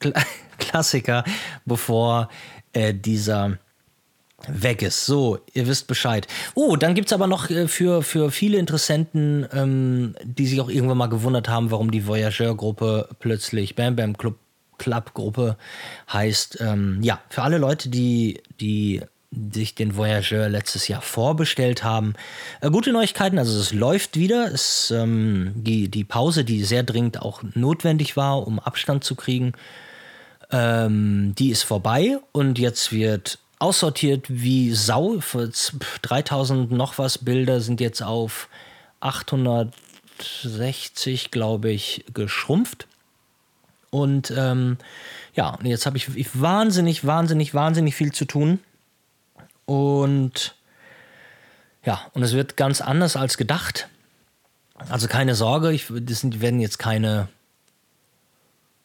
Kla 0.00 0.14
Klassiker, 0.58 1.24
bevor 1.64 2.28
äh, 2.72 2.94
dieser 2.94 3.58
weg 4.48 4.82
ist. 4.82 5.04
So, 5.04 5.38
ihr 5.52 5.66
wisst 5.66 5.86
Bescheid. 5.86 6.26
Oh, 6.54 6.76
dann 6.76 6.94
gibt 6.94 7.08
es 7.08 7.12
aber 7.12 7.26
noch 7.26 7.50
äh, 7.50 7.68
für, 7.68 8.02
für 8.02 8.30
viele 8.30 8.58
Interessenten, 8.58 9.46
ähm, 9.52 10.14
die 10.22 10.46
sich 10.46 10.60
auch 10.60 10.68
irgendwann 10.68 10.98
mal 10.98 11.08
gewundert 11.08 11.48
haben, 11.48 11.70
warum 11.70 11.90
die 11.90 12.06
Voyageur-Gruppe 12.06 13.08
plötzlich 13.18 13.74
Bam 13.74 13.96
Bam 13.96 14.16
Club 14.16 14.36
Club-Gruppe 14.78 15.56
heißt, 16.12 16.58
ähm, 16.60 17.02
ja, 17.02 17.20
für 17.28 17.42
alle 17.42 17.58
Leute, 17.58 17.88
die, 17.88 18.40
die 18.60 19.02
sich 19.52 19.74
den 19.74 19.96
Voyageur 19.96 20.48
letztes 20.48 20.86
Jahr 20.88 21.02
vorbestellt 21.02 21.84
haben. 21.84 22.14
Äh, 22.60 22.70
gute 22.70 22.92
Neuigkeiten, 22.92 23.38
also 23.38 23.58
es 23.58 23.72
läuft 23.72 24.16
wieder. 24.16 24.52
Es, 24.52 24.90
ähm, 24.90 25.52
die, 25.56 25.88
die 25.88 26.04
Pause, 26.04 26.44
die 26.44 26.62
sehr 26.64 26.82
dringend 26.82 27.22
auch 27.22 27.42
notwendig 27.54 28.16
war, 28.16 28.46
um 28.46 28.58
Abstand 28.58 29.04
zu 29.04 29.14
kriegen, 29.14 29.52
ähm, 30.50 31.34
die 31.36 31.50
ist 31.50 31.62
vorbei 31.62 32.18
und 32.32 32.58
jetzt 32.58 32.92
wird 32.92 33.38
aussortiert 33.58 34.26
wie 34.28 34.72
Sau. 34.72 35.20
3000 36.02 36.70
noch 36.70 36.98
was 36.98 37.16
Bilder 37.18 37.60
sind 37.60 37.80
jetzt 37.80 38.02
auf 38.02 38.48
860, 39.00 41.30
glaube 41.30 41.70
ich, 41.70 42.04
geschrumpft. 42.12 42.86
Und 43.94 44.32
ähm, 44.36 44.76
ja, 45.34 45.56
jetzt 45.62 45.86
habe 45.86 45.96
ich, 45.96 46.16
ich 46.16 46.40
wahnsinnig, 46.40 47.06
wahnsinnig, 47.06 47.54
wahnsinnig 47.54 47.94
viel 47.94 48.10
zu 48.10 48.24
tun. 48.24 48.58
Und 49.66 50.56
Ja, 51.84 52.00
und 52.12 52.24
es 52.24 52.32
wird 52.32 52.56
ganz 52.56 52.80
anders 52.80 53.14
als 53.14 53.36
gedacht. 53.36 53.88
Also 54.88 55.06
keine 55.06 55.36
Sorge, 55.36 55.70
ich, 55.70 55.86
das 55.88 56.20
sind, 56.20 56.40
werden 56.40 56.58
jetzt 56.58 56.80
keine 56.80 57.28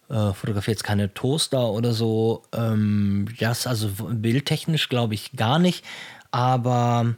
äh, 0.09 0.33
fotografiere 0.33 0.73
jetzt 0.73 0.83
keine 0.83 1.11
Toaster 1.11 1.69
oder 1.69 1.93
so. 1.93 2.43
Ähm, 2.53 3.27
das 3.39 3.65
also 3.65 3.89
bildtechnisch 3.97 4.89
glaube 4.89 5.15
ich 5.15 5.31
gar 5.33 5.57
nicht, 5.57 5.83
aber 6.29 7.15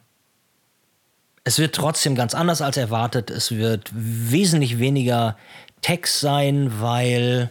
es 1.43 1.59
wird 1.59 1.75
trotzdem 1.75 2.15
ganz 2.15 2.33
anders 2.35 2.61
als 2.61 2.77
erwartet. 2.77 3.29
Es 3.31 3.51
wird 3.51 3.91
wesentlich 3.93 4.79
weniger 4.79 5.37
Text 5.81 6.21
sein, 6.21 6.79
weil 6.79 7.49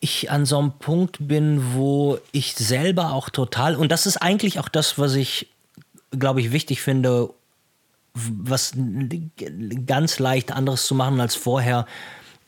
ich 0.00 0.30
an 0.30 0.46
so 0.46 0.58
einem 0.58 0.72
Punkt 0.78 1.16
bin, 1.20 1.74
wo 1.74 2.18
ich 2.32 2.54
selber 2.54 3.12
auch 3.12 3.30
total, 3.30 3.76
und 3.76 3.90
das 3.90 4.06
ist 4.06 4.18
eigentlich 4.18 4.58
auch 4.60 4.68
das, 4.68 4.98
was 4.98 5.14
ich, 5.14 5.48
glaube 6.10 6.40
ich, 6.40 6.52
wichtig 6.52 6.80
finde, 6.82 7.30
was 8.14 8.72
ganz 9.86 10.18
leicht 10.18 10.52
anderes 10.52 10.86
zu 10.86 10.94
machen 10.94 11.20
als 11.20 11.34
vorher. 11.34 11.86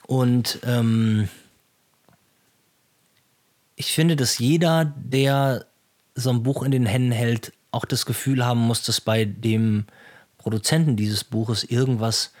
Und 0.07 0.59
ähm, 0.65 1.29
ich 3.75 3.93
finde, 3.93 4.15
dass 4.15 4.37
jeder, 4.37 4.93
der 4.95 5.65
so 6.15 6.29
ein 6.29 6.43
Buch 6.43 6.63
in 6.63 6.71
den 6.71 6.85
Händen 6.85 7.11
hält, 7.11 7.53
auch 7.71 7.85
das 7.85 8.05
Gefühl 8.05 8.45
haben 8.45 8.59
muss, 8.59 8.83
dass 8.83 8.99
bei 8.99 9.25
dem 9.25 9.85
Produzenten 10.37 10.95
dieses 10.95 11.23
Buches 11.23 11.63
irgendwas 11.63 12.33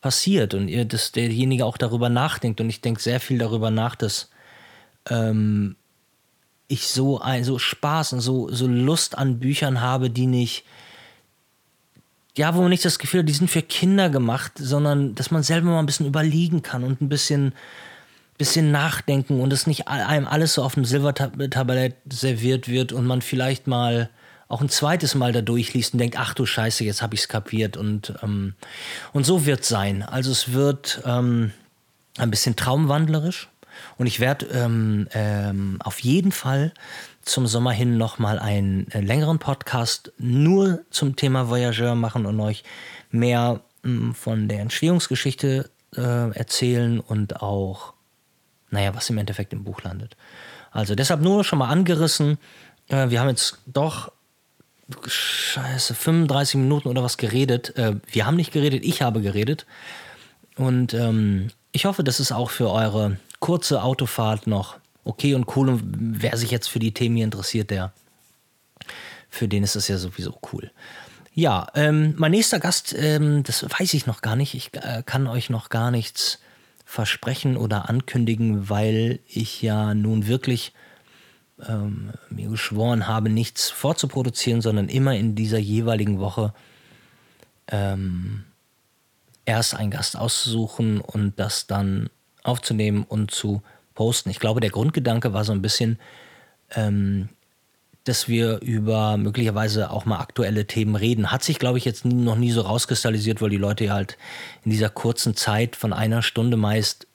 passiert 0.00 0.54
und 0.54 0.70
dass 0.92 1.12
derjenige 1.12 1.64
auch 1.64 1.76
darüber 1.76 2.08
nachdenkt. 2.08 2.60
Und 2.60 2.68
ich 2.68 2.80
denke 2.80 3.00
sehr 3.00 3.20
viel 3.20 3.38
darüber 3.38 3.70
nach, 3.70 3.96
dass 3.96 4.30
ähm, 5.10 5.76
ich 6.68 6.86
so, 6.86 7.20
ein, 7.20 7.44
so 7.44 7.58
Spaß 7.58 8.12
und 8.12 8.20
so, 8.20 8.48
so 8.50 8.66
Lust 8.66 9.16
an 9.16 9.40
Büchern 9.40 9.80
habe, 9.80 10.10
die 10.10 10.26
nicht, 10.26 10.64
ja, 12.36 12.54
wo 12.54 12.60
man 12.60 12.70
nicht 12.70 12.84
das 12.84 12.98
Gefühl 12.98 13.20
hat, 13.20 13.28
die 13.28 13.32
sind 13.32 13.50
für 13.50 13.62
Kinder 13.62 14.10
gemacht, 14.10 14.52
sondern 14.56 15.14
dass 15.14 15.30
man 15.30 15.42
selber 15.42 15.70
mal 15.70 15.80
ein 15.80 15.86
bisschen 15.86 16.06
überliegen 16.06 16.62
kann 16.62 16.84
und 16.84 17.00
ein 17.00 17.08
bisschen, 17.08 17.54
bisschen 18.36 18.70
nachdenken 18.70 19.40
und 19.40 19.52
es 19.52 19.66
nicht 19.66 19.88
einem 19.88 20.28
alles 20.28 20.54
so 20.54 20.62
auf 20.62 20.74
dem 20.74 20.84
Silbertablett 20.84 21.96
serviert 22.08 22.68
wird 22.68 22.92
und 22.92 23.06
man 23.06 23.22
vielleicht 23.22 23.66
mal 23.66 24.10
auch 24.48 24.62
ein 24.62 24.68
zweites 24.68 25.14
Mal 25.14 25.32
da 25.32 25.42
durchliest 25.42 25.92
und 25.92 25.98
denkt, 25.98 26.16
ach 26.18 26.34
du 26.34 26.46
Scheiße, 26.46 26.84
jetzt 26.84 27.02
habe 27.02 27.14
ich 27.14 27.22
es 27.22 27.28
kapiert 27.28 27.76
und, 27.76 28.14
ähm, 28.22 28.54
und 29.12 29.24
so 29.24 29.44
wird 29.44 29.60
es 29.60 29.68
sein. 29.68 30.02
Also 30.02 30.30
es 30.30 30.52
wird 30.52 31.02
ähm, 31.04 31.52
ein 32.16 32.30
bisschen 32.30 32.56
traumwandlerisch 32.56 33.48
und 33.98 34.06
ich 34.06 34.20
werde 34.20 34.46
ähm, 34.46 35.08
ähm, 35.12 35.78
auf 35.82 36.00
jeden 36.00 36.32
Fall 36.32 36.72
zum 37.22 37.46
Sommer 37.46 37.72
hin 37.72 37.98
nochmal 37.98 38.38
einen 38.38 38.90
äh, 38.90 39.00
längeren 39.00 39.38
Podcast 39.38 40.12
nur 40.18 40.80
zum 40.90 41.14
Thema 41.14 41.50
Voyageur 41.50 41.94
machen 41.94 42.24
und 42.24 42.40
euch 42.40 42.64
mehr 43.10 43.60
mh, 43.82 44.14
von 44.14 44.48
der 44.48 44.60
Entstehungsgeschichte 44.60 45.70
äh, 45.94 46.30
erzählen 46.34 47.00
und 47.00 47.42
auch, 47.42 47.92
naja, 48.70 48.94
was 48.94 49.10
im 49.10 49.18
Endeffekt 49.18 49.52
im 49.52 49.64
Buch 49.64 49.82
landet. 49.82 50.16
Also 50.70 50.94
deshalb 50.94 51.20
nur 51.20 51.44
schon 51.44 51.58
mal 51.58 51.68
angerissen. 51.68 52.38
Äh, 52.88 53.10
wir 53.10 53.20
haben 53.20 53.28
jetzt 53.28 53.58
doch 53.66 54.10
scheiße, 55.06 55.94
35 55.94 56.56
Minuten 56.56 56.88
oder 56.88 57.02
was 57.02 57.16
geredet. 57.16 57.76
Äh, 57.76 57.96
wir 58.10 58.26
haben 58.26 58.36
nicht 58.36 58.52
geredet, 58.52 58.84
ich 58.84 59.02
habe 59.02 59.20
geredet. 59.20 59.66
Und 60.56 60.94
ähm, 60.94 61.48
ich 61.72 61.84
hoffe, 61.84 62.04
das 62.04 62.20
ist 62.20 62.32
auch 62.32 62.50
für 62.50 62.70
eure 62.70 63.18
kurze 63.40 63.82
Autofahrt 63.82 64.46
noch 64.46 64.76
okay 65.04 65.34
und 65.34 65.56
cool. 65.56 65.68
Und 65.68 65.82
wer 66.22 66.36
sich 66.36 66.50
jetzt 66.50 66.68
für 66.68 66.78
die 66.78 66.92
Themen 66.92 67.16
hier 67.16 67.24
interessiert, 67.24 67.70
der, 67.70 67.92
für 69.28 69.48
den 69.48 69.62
ist 69.62 69.76
das 69.76 69.88
ja 69.88 69.98
sowieso 69.98 70.38
cool. 70.52 70.70
Ja, 71.34 71.68
ähm, 71.74 72.14
mein 72.16 72.32
nächster 72.32 72.58
Gast, 72.58 72.94
ähm, 72.98 73.44
das 73.44 73.64
weiß 73.64 73.94
ich 73.94 74.06
noch 74.06 74.22
gar 74.22 74.34
nicht. 74.34 74.54
Ich 74.54 74.70
äh, 74.74 75.02
kann 75.04 75.26
euch 75.28 75.50
noch 75.50 75.68
gar 75.68 75.90
nichts 75.90 76.40
versprechen 76.84 77.56
oder 77.56 77.88
ankündigen, 77.88 78.68
weil 78.70 79.20
ich 79.28 79.62
ja 79.62 79.94
nun 79.94 80.26
wirklich 80.26 80.72
ähm, 81.66 82.12
mir 82.30 82.48
geschworen 82.48 83.06
habe, 83.06 83.30
nichts 83.30 83.70
vorzuproduzieren, 83.70 84.60
sondern 84.60 84.88
immer 84.88 85.14
in 85.16 85.34
dieser 85.34 85.58
jeweiligen 85.58 86.20
Woche 86.20 86.52
ähm, 87.68 88.44
erst 89.44 89.74
einen 89.74 89.90
Gast 89.90 90.16
auszusuchen 90.16 91.00
und 91.00 91.38
das 91.40 91.66
dann 91.66 92.10
aufzunehmen 92.44 93.04
und 93.04 93.30
zu 93.30 93.62
posten. 93.94 94.30
Ich 94.30 94.38
glaube, 94.38 94.60
der 94.60 94.70
Grundgedanke 94.70 95.32
war 95.32 95.44
so 95.44 95.52
ein 95.52 95.62
bisschen, 95.62 95.98
ähm, 96.74 97.28
dass 98.04 98.28
wir 98.28 98.60
über 98.60 99.16
möglicherweise 99.16 99.90
auch 99.90 100.04
mal 100.06 100.20
aktuelle 100.20 100.66
Themen 100.66 100.94
reden. 100.94 101.32
Hat 101.32 101.42
sich, 101.42 101.58
glaube 101.58 101.78
ich, 101.78 101.84
jetzt 101.84 102.04
noch 102.04 102.36
nie 102.36 102.52
so 102.52 102.60
rauskristallisiert, 102.60 103.42
weil 103.42 103.50
die 103.50 103.56
Leute 103.56 103.86
ja 103.86 103.94
halt 103.94 104.16
in 104.64 104.70
dieser 104.70 104.88
kurzen 104.88 105.34
Zeit 105.34 105.76
von 105.76 105.92
einer 105.92 106.22
Stunde 106.22 106.56
meist 106.56 107.07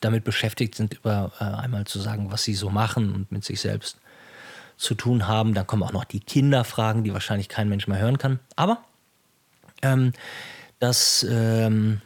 damit 0.00 0.24
beschäftigt 0.24 0.74
sind, 0.74 0.94
über 0.94 1.32
äh, 1.40 1.44
einmal 1.44 1.84
zu 1.84 2.00
sagen, 2.00 2.30
was 2.30 2.42
sie 2.42 2.54
so 2.54 2.70
machen 2.70 3.12
und 3.14 3.32
mit 3.32 3.44
sich 3.44 3.60
selbst 3.60 3.98
zu 4.76 4.94
tun 4.94 5.26
haben. 5.28 5.54
Dann 5.54 5.66
kommen 5.66 5.82
auch 5.82 5.92
noch 5.92 6.04
die 6.04 6.20
Kinderfragen, 6.20 7.04
die 7.04 7.12
wahrscheinlich 7.12 7.48
kein 7.48 7.68
Mensch 7.68 7.86
mehr 7.86 7.98
hören 7.98 8.18
kann. 8.18 8.40
Aber 8.56 8.78
ähm, 9.82 10.12
das 10.78 11.26
ähm, 11.28 12.00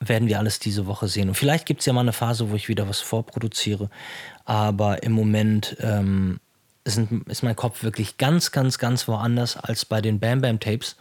werden 0.00 0.28
wir 0.28 0.38
alles 0.38 0.58
diese 0.58 0.86
Woche 0.86 1.08
sehen. 1.08 1.28
Und 1.28 1.34
vielleicht 1.34 1.66
gibt 1.66 1.80
es 1.80 1.86
ja 1.86 1.92
mal 1.92 2.00
eine 2.00 2.12
Phase, 2.12 2.50
wo 2.50 2.54
ich 2.54 2.68
wieder 2.68 2.88
was 2.88 3.00
vorproduziere. 3.00 3.90
Aber 4.44 5.02
im 5.02 5.12
Moment 5.12 5.76
ähm, 5.80 6.40
sind, 6.84 7.28
ist 7.28 7.42
mein 7.42 7.56
Kopf 7.56 7.82
wirklich 7.82 8.16
ganz, 8.16 8.52
ganz, 8.52 8.78
ganz 8.78 9.08
woanders 9.08 9.56
als 9.56 9.84
bei 9.84 10.00
den 10.00 10.20
Bam 10.20 10.40
Bam 10.40 10.60
Tapes. 10.60 10.96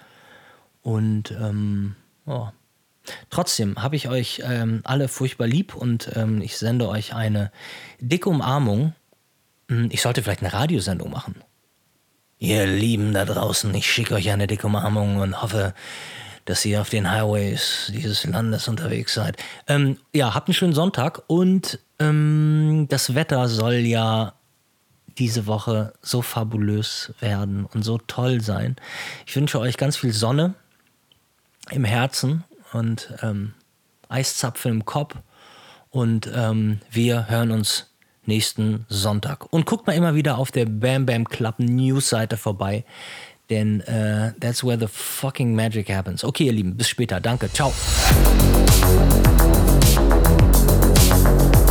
Und 0.82 1.32
ähm, 1.32 1.96
oh, 2.26 2.48
Trotzdem 3.30 3.82
habe 3.82 3.96
ich 3.96 4.10
euch 4.10 4.42
ähm, 4.44 4.82
alle 4.84 5.08
furchtbar 5.08 5.48
lieb 5.48 5.76
und 5.76 6.12
ähm, 6.16 6.42
ich 6.42 6.58
sende 6.58 6.90
euch 6.90 7.14
eine 7.14 7.52
dicke 8.00 8.30
Umarmung. 8.30 8.94
Hm, 9.70 9.90
ich 9.92 10.02
sollte 10.02 10.24
vielleicht 10.24 10.42
eine 10.42 10.54
Radiosendung 10.54 11.12
machen. 11.12 11.36
Ihr 12.40 12.68
Lieben 12.68 13.14
da 13.14 13.26
draußen, 13.26 13.74
ich 13.74 13.92
schicke 13.92 14.16
euch 14.16 14.30
eine 14.30 14.48
dicke 14.48 14.68
Umarmung 14.68 15.18
und 15.18 15.42
hoffe, 15.42 15.74
dass 16.46 16.64
ihr 16.66 16.82
auf 16.82 16.90
den 16.90 17.12
Highways 17.12 17.92
dieses 17.94 18.24
Landes 18.26 18.68
unterwegs 18.68 19.14
seid. 19.14 19.38
Ähm, 19.68 19.98
ja, 20.14 20.34
habt 20.34 20.48
einen 20.48 20.54
schönen 20.54 20.74
Sonntag 20.74 21.24
und 21.28 21.80
ähm, 22.00 22.88
das 22.90 23.16
Wetter 23.16 23.50
soll 23.50 23.76
ja 23.76 24.34
diese 25.18 25.46
Woche 25.46 25.94
so 26.02 26.22
fabulös 26.22 27.14
werden 27.20 27.66
und 27.66 27.84
so 27.84 27.98
toll 27.98 28.42
sein. 28.42 28.76
Ich 29.26 29.36
wünsche 29.36 29.60
euch 29.60 29.78
ganz 29.78 29.98
viel 29.98 30.14
Sonne 30.14 30.54
im 31.72 31.84
Herzen 31.84 32.44
und 32.74 33.14
ähm, 33.22 33.54
Eiszapfen 34.10 34.72
im 34.72 34.86
Kopf. 34.86 35.16
Und 35.90 36.30
ähm, 36.34 36.80
wir 36.92 37.30
hören 37.30 37.52
uns 37.52 37.92
nächsten 38.26 38.86
Sonntag. 38.90 39.52
Und 39.52 39.66
guckt 39.66 39.88
mal 39.88 39.94
immer 39.94 40.16
wieder 40.16 40.38
auf 40.38 40.52
der 40.52 40.66
Bam 40.66 41.06
Bam 41.06 41.26
Club 41.26 41.56
News-Seite 41.60 42.38
vorbei. 42.38 42.84
Denn 43.50 43.82
äh, 43.82 44.34
that's 44.40 44.64
where 44.64 44.78
the 44.78 44.88
fucking 44.88 45.56
magic 45.56 45.90
happens. 45.90 46.24
Okay, 46.24 46.46
ihr 46.46 46.52
Lieben, 46.52 46.76
bis 46.76 46.90
später. 46.90 47.22
Danke. 47.22 47.52
Ciao. 47.52 47.74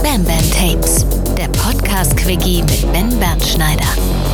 Bam 0.02 0.24
Bam 0.24 0.50
Tapes, 0.50 1.04
der 1.36 1.48
Podcast-Quickie 1.48 2.62
mit 2.62 2.92
Ben 2.92 3.18
Bernschneider. 3.18 4.25